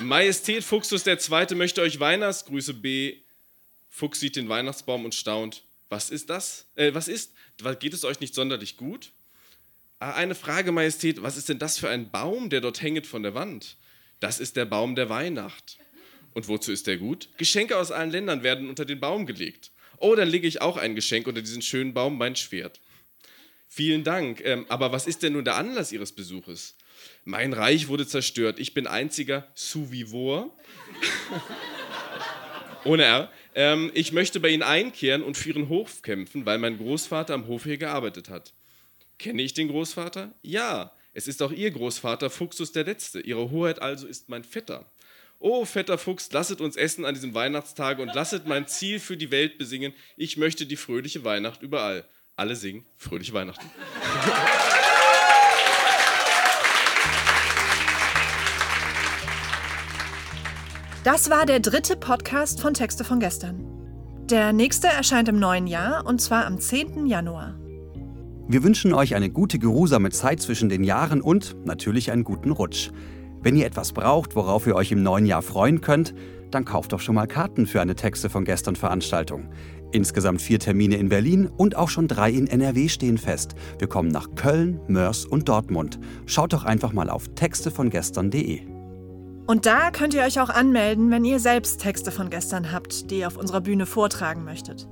Majestät 0.00 0.64
Fuchsus 0.64 1.06
II. 1.06 1.54
möchte 1.54 1.82
euch 1.82 2.00
Weihnachtsgrüße 2.00 2.72
B. 2.72 3.18
Fuchs 3.90 4.20
sieht 4.20 4.36
den 4.36 4.48
Weihnachtsbaum 4.48 5.04
und 5.04 5.14
staunt. 5.14 5.64
Was 5.90 6.08
ist 6.08 6.30
das? 6.30 6.64
Äh, 6.74 6.94
was 6.94 7.06
ist? 7.06 7.34
Geht 7.78 7.92
es 7.92 8.06
euch 8.06 8.20
nicht 8.20 8.34
sonderlich 8.34 8.78
gut? 8.78 9.10
Ah, 9.98 10.12
eine 10.12 10.34
Frage, 10.34 10.72
Majestät, 10.72 11.20
was 11.20 11.36
ist 11.36 11.50
denn 11.50 11.58
das 11.58 11.76
für 11.76 11.90
ein 11.90 12.10
Baum, 12.10 12.48
der 12.48 12.62
dort 12.62 12.80
hängt 12.80 13.06
von 13.06 13.22
der 13.22 13.34
Wand? 13.34 13.76
Das 14.18 14.40
ist 14.40 14.56
der 14.56 14.64
Baum 14.64 14.94
der 14.94 15.10
Weihnacht. 15.10 15.76
Und 16.36 16.48
wozu 16.48 16.70
ist 16.70 16.86
der 16.86 16.98
gut? 16.98 17.30
Geschenke 17.38 17.78
aus 17.78 17.90
allen 17.90 18.10
Ländern 18.10 18.42
werden 18.42 18.68
unter 18.68 18.84
den 18.84 19.00
Baum 19.00 19.24
gelegt. 19.24 19.70
Oh, 19.96 20.14
dann 20.14 20.28
lege 20.28 20.46
ich 20.46 20.60
auch 20.60 20.76
ein 20.76 20.94
Geschenk 20.94 21.26
unter 21.26 21.40
diesen 21.40 21.62
schönen 21.62 21.94
Baum, 21.94 22.18
mein 22.18 22.36
Schwert. 22.36 22.78
Vielen 23.68 24.04
Dank. 24.04 24.42
Ähm, 24.44 24.66
aber 24.68 24.92
was 24.92 25.06
ist 25.06 25.22
denn 25.22 25.32
nun 25.32 25.46
der 25.46 25.56
Anlass 25.56 25.92
Ihres 25.92 26.12
Besuches? 26.12 26.76
Mein 27.24 27.54
Reich 27.54 27.88
wurde 27.88 28.06
zerstört. 28.06 28.58
Ich 28.58 28.74
bin 28.74 28.86
einziger 28.86 29.50
Souvivor. 29.54 30.54
Ohne 32.84 33.04
R. 33.04 33.32
Ähm, 33.54 33.90
ich 33.94 34.12
möchte 34.12 34.38
bei 34.38 34.50
Ihnen 34.50 34.62
einkehren 34.62 35.22
und 35.22 35.38
für 35.38 35.48
Ihren 35.48 35.70
Hof 35.70 36.02
kämpfen, 36.02 36.44
weil 36.44 36.58
mein 36.58 36.76
Großvater 36.76 37.32
am 37.32 37.46
Hof 37.46 37.64
hier 37.64 37.78
gearbeitet 37.78 38.28
hat. 38.28 38.52
Kenne 39.18 39.40
ich 39.40 39.54
den 39.54 39.68
Großvater? 39.68 40.34
Ja, 40.42 40.92
es 41.14 41.28
ist 41.28 41.40
auch 41.40 41.50
Ihr 41.50 41.70
Großvater 41.70 42.28
Fuchsus 42.28 42.72
der 42.72 42.84
Letzte. 42.84 43.20
Ihre 43.20 43.50
Hoheit 43.50 43.80
also 43.80 44.06
ist 44.06 44.28
mein 44.28 44.44
Vetter. 44.44 44.84
Oh, 45.38 45.66
fetter 45.66 45.98
Fuchs, 45.98 46.32
lasset 46.32 46.60
uns 46.62 46.76
essen 46.76 47.04
an 47.04 47.14
diesem 47.14 47.34
Weihnachtstage 47.34 48.00
und 48.00 48.14
lasset 48.14 48.46
mein 48.46 48.66
Ziel 48.66 48.98
für 48.98 49.18
die 49.18 49.30
Welt 49.30 49.58
besingen. 49.58 49.92
Ich 50.16 50.38
möchte 50.38 50.64
die 50.64 50.76
fröhliche 50.76 51.24
Weihnacht 51.24 51.62
überall. 51.62 52.04
Alle 52.36 52.56
singen 52.56 52.86
fröhliche 52.96 53.34
Weihnachten. 53.34 53.66
Das 61.04 61.30
war 61.30 61.46
der 61.46 61.60
dritte 61.60 61.96
Podcast 61.96 62.60
von 62.60 62.74
Texte 62.74 63.04
von 63.04 63.20
gestern. 63.20 63.64
Der 64.30 64.52
nächste 64.52 64.88
erscheint 64.88 65.28
im 65.28 65.38
neuen 65.38 65.66
Jahr 65.66 66.04
und 66.06 66.20
zwar 66.20 66.46
am 66.46 66.58
10. 66.58 67.06
Januar. 67.06 67.58
Wir 68.48 68.64
wünschen 68.64 68.92
euch 68.94 69.14
eine 69.14 69.30
gute, 69.30 69.58
geruhsame 69.58 70.10
Zeit 70.10 70.40
zwischen 70.40 70.68
den 70.68 70.82
Jahren 70.82 71.20
und 71.20 71.56
natürlich 71.64 72.10
einen 72.10 72.24
guten 72.24 72.50
Rutsch. 72.50 72.90
Wenn 73.42 73.56
ihr 73.56 73.66
etwas 73.66 73.92
braucht, 73.92 74.36
worauf 74.36 74.66
ihr 74.66 74.74
euch 74.74 74.92
im 74.92 75.02
neuen 75.02 75.26
Jahr 75.26 75.42
freuen 75.42 75.80
könnt, 75.80 76.14
dann 76.50 76.64
kauft 76.64 76.92
doch 76.92 77.00
schon 77.00 77.14
mal 77.14 77.26
Karten 77.26 77.66
für 77.66 77.80
eine 77.80 77.94
Texte 77.94 78.30
von 78.30 78.44
gestern 78.44 78.76
Veranstaltung. 78.76 79.48
Insgesamt 79.92 80.42
vier 80.42 80.58
Termine 80.58 80.96
in 80.96 81.08
Berlin 81.08 81.48
und 81.56 81.76
auch 81.76 81.88
schon 81.88 82.08
drei 82.08 82.30
in 82.30 82.46
NRW 82.46 82.88
stehen 82.88 83.18
fest. 83.18 83.54
Wir 83.78 83.88
kommen 83.88 84.08
nach 84.08 84.34
Köln, 84.34 84.80
Mörs 84.88 85.24
und 85.24 85.48
Dortmund. 85.48 85.98
Schaut 86.26 86.52
doch 86.52 86.64
einfach 86.64 86.92
mal 86.92 87.08
auf 87.08 87.28
textevongestern.de. 87.34 88.60
Und 89.46 89.64
da 89.64 89.92
könnt 89.92 90.12
ihr 90.14 90.22
euch 90.22 90.40
auch 90.40 90.50
anmelden, 90.50 91.10
wenn 91.10 91.24
ihr 91.24 91.38
selbst 91.38 91.80
Texte 91.80 92.10
von 92.10 92.30
gestern 92.30 92.72
habt, 92.72 93.10
die 93.10 93.20
ihr 93.20 93.28
auf 93.28 93.36
unserer 93.36 93.60
Bühne 93.60 93.86
vortragen 93.86 94.44
möchtet. 94.44 94.88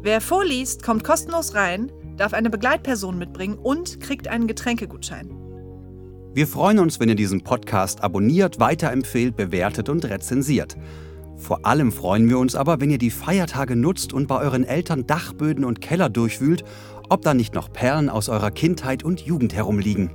Wer 0.00 0.20
vorliest, 0.20 0.82
kommt 0.82 1.04
kostenlos 1.04 1.54
rein, 1.54 1.92
darf 2.16 2.32
eine 2.32 2.48
Begleitperson 2.48 3.18
mitbringen 3.18 3.58
und 3.58 4.00
kriegt 4.00 4.28
einen 4.28 4.46
Getränkegutschein. 4.46 5.37
Wir 6.38 6.46
freuen 6.46 6.78
uns, 6.78 7.00
wenn 7.00 7.08
ihr 7.08 7.16
diesen 7.16 7.42
Podcast 7.42 8.04
abonniert, 8.04 8.60
weiterempfehlt, 8.60 9.34
bewertet 9.34 9.88
und 9.88 10.04
rezensiert. 10.04 10.76
Vor 11.36 11.66
allem 11.66 11.90
freuen 11.90 12.28
wir 12.28 12.38
uns 12.38 12.54
aber, 12.54 12.80
wenn 12.80 12.90
ihr 12.90 12.98
die 12.98 13.10
Feiertage 13.10 13.74
nutzt 13.74 14.12
und 14.12 14.28
bei 14.28 14.40
euren 14.40 14.62
Eltern 14.62 15.04
Dachböden 15.04 15.64
und 15.64 15.80
Keller 15.80 16.08
durchwühlt, 16.08 16.62
ob 17.08 17.22
da 17.22 17.34
nicht 17.34 17.56
noch 17.56 17.72
Perlen 17.72 18.08
aus 18.08 18.28
eurer 18.28 18.52
Kindheit 18.52 19.02
und 19.02 19.22
Jugend 19.22 19.52
herumliegen. 19.52 20.12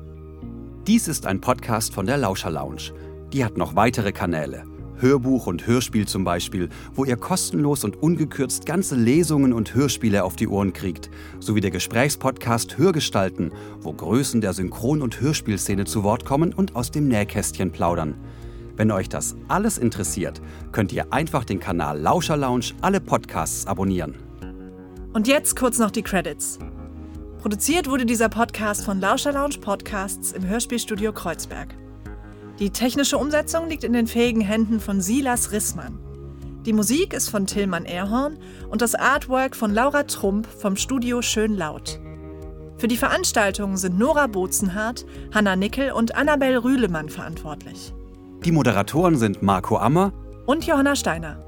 Dies 0.88 1.10
ist 1.10 1.26
ein 1.26 1.42
Podcast 1.42 1.94
von 1.94 2.06
der 2.06 2.16
Lauscher 2.16 2.52
Lounge. 2.52 2.94
Die 3.34 3.44
hat 3.44 3.58
noch 3.58 3.76
weitere 3.76 4.14
Kanäle. 4.14 4.64
Hörbuch 5.00 5.48
und 5.48 5.68
Hörspiel 5.68 6.08
zum 6.08 6.24
Beispiel, 6.24 6.70
wo 6.94 7.06
ihr 7.06 7.18
kostenlos 7.18 7.84
und 7.84 8.02
ungekürzt 8.02 8.66
ganze 8.66 8.96
Lesungen 8.96 9.54
und 9.54 9.74
Hörspiele 9.74 10.24
auf 10.24 10.36
die 10.36 10.48
Ohren 10.48 10.74
kriegt, 10.74 11.10
sowie 11.40 11.62
der 11.62 11.72
Gesprächspodcast 11.72 12.78
Hörgestalten, 12.78 13.52
wo 13.82 13.94
Größen 13.94 14.42
der 14.42 14.54
Synchron- 14.54 15.02
und 15.02 15.22
Hörspielszene 15.22 15.86
zu 15.86 16.04
Wort 16.04 16.26
kommen 16.26 16.54
und 16.54 16.76
aus 16.76 16.92
dem 16.92 17.08
Nähkästchen 17.08 17.72
plaudern. 17.72 18.16
Wenn 18.76 18.92
euch 18.92 19.10
das 19.10 19.36
alles 19.48 19.78
interessiert, 19.78 20.42
könnt 20.72 20.92
ihr 20.94 21.14
einfach 21.14 21.44
den 21.44 21.60
Kanal 21.60 22.00
Lauscher 22.00 22.38
Lounge 22.38 22.72
alle 22.82 23.00
Podcasts 23.00 23.68
abonnieren. 23.68 24.16
Und 25.14 25.28
jetzt 25.28 25.56
kurz 25.56 25.78
noch 25.78 25.92
die 25.92 26.02
Credits. 26.02 26.58
Produziert 27.40 27.90
wurde 27.90 28.06
dieser 28.06 28.30
Podcast 28.30 28.84
von 28.84 29.00
Lauscher 29.00 29.34
Lounge 29.34 29.58
Podcasts 29.60 30.32
im 30.32 30.48
Hörspielstudio 30.48 31.14
Kreuzberg. 31.14 31.76
Die 32.60 32.70
technische 32.70 33.18
Umsetzung 33.18 33.68
liegt 33.68 33.84
in 33.84 33.94
den 33.94 34.06
fähigen 34.06 34.42
Händen 34.42 34.80
von 34.80 35.02
Silas 35.02 35.52
Rissmann. 35.52 35.98
Die 36.66 36.74
Musik 36.74 37.14
ist 37.14 37.30
von 37.30 37.48
Tillmann 37.48 37.86
Erhorn 37.86 38.38
und 38.70 38.82
das 38.82 38.96
Artwork 38.96 39.56
von 39.56 39.74
Laura 39.74 40.04
Trump 40.04 40.48
vom 40.48 40.76
Studio 40.76 41.22
Schön 41.22 41.56
Laut. 41.56 42.00
Für 42.78 42.88
die 42.88 42.98
Veranstaltung 42.98 43.76
sind 43.76 43.98
Nora 43.98 44.28
Bozenhardt, 44.28 45.06
Hanna 45.34 45.56
Nickel 45.56 45.92
und 45.92 46.16
Annabel 46.16 46.58
Rühlemann 46.58 47.10
verantwortlich. 47.10 47.94
Die 48.46 48.52
Moderatoren 48.52 49.18
sind 49.18 49.42
Marco 49.42 49.78
Ammer 49.78 50.14
Und 50.46 50.66
Johanna 50.66 50.96
Steiner. 50.96 51.44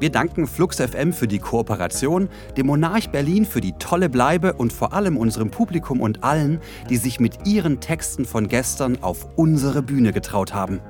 Wir 0.00 0.10
danken 0.10 0.46
Flux 0.46 0.78
FM 0.78 1.12
für 1.12 1.28
die 1.28 1.38
Kooperation, 1.38 2.30
dem 2.56 2.68
Monarch 2.68 3.10
Berlin 3.10 3.44
für 3.44 3.60
die 3.60 3.74
tolle 3.74 4.08
Bleibe 4.08 4.54
und 4.54 4.72
vor 4.72 4.94
allem 4.94 5.18
unserem 5.18 5.50
Publikum 5.50 6.00
und 6.00 6.24
allen, 6.24 6.58
die 6.88 6.96
sich 6.96 7.20
mit 7.20 7.46
ihren 7.46 7.80
Texten 7.80 8.24
von 8.24 8.48
gestern 8.48 9.02
auf 9.02 9.28
unsere 9.36 9.82
Bühne 9.82 10.14
getraut 10.14 10.54
haben. 10.54 10.80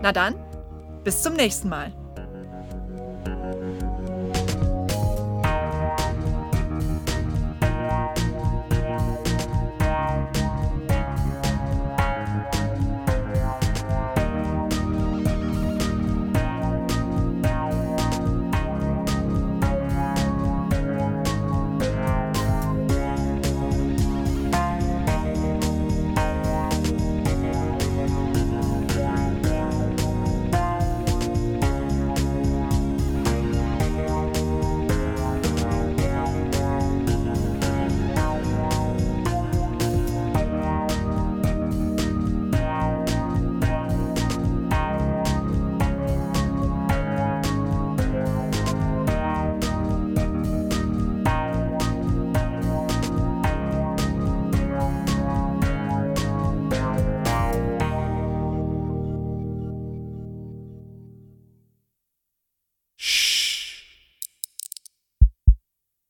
Na 0.00 0.12
dann, 0.12 0.36
bis 1.02 1.20
zum 1.20 1.34
nächsten 1.34 1.68
Mal. 1.68 1.92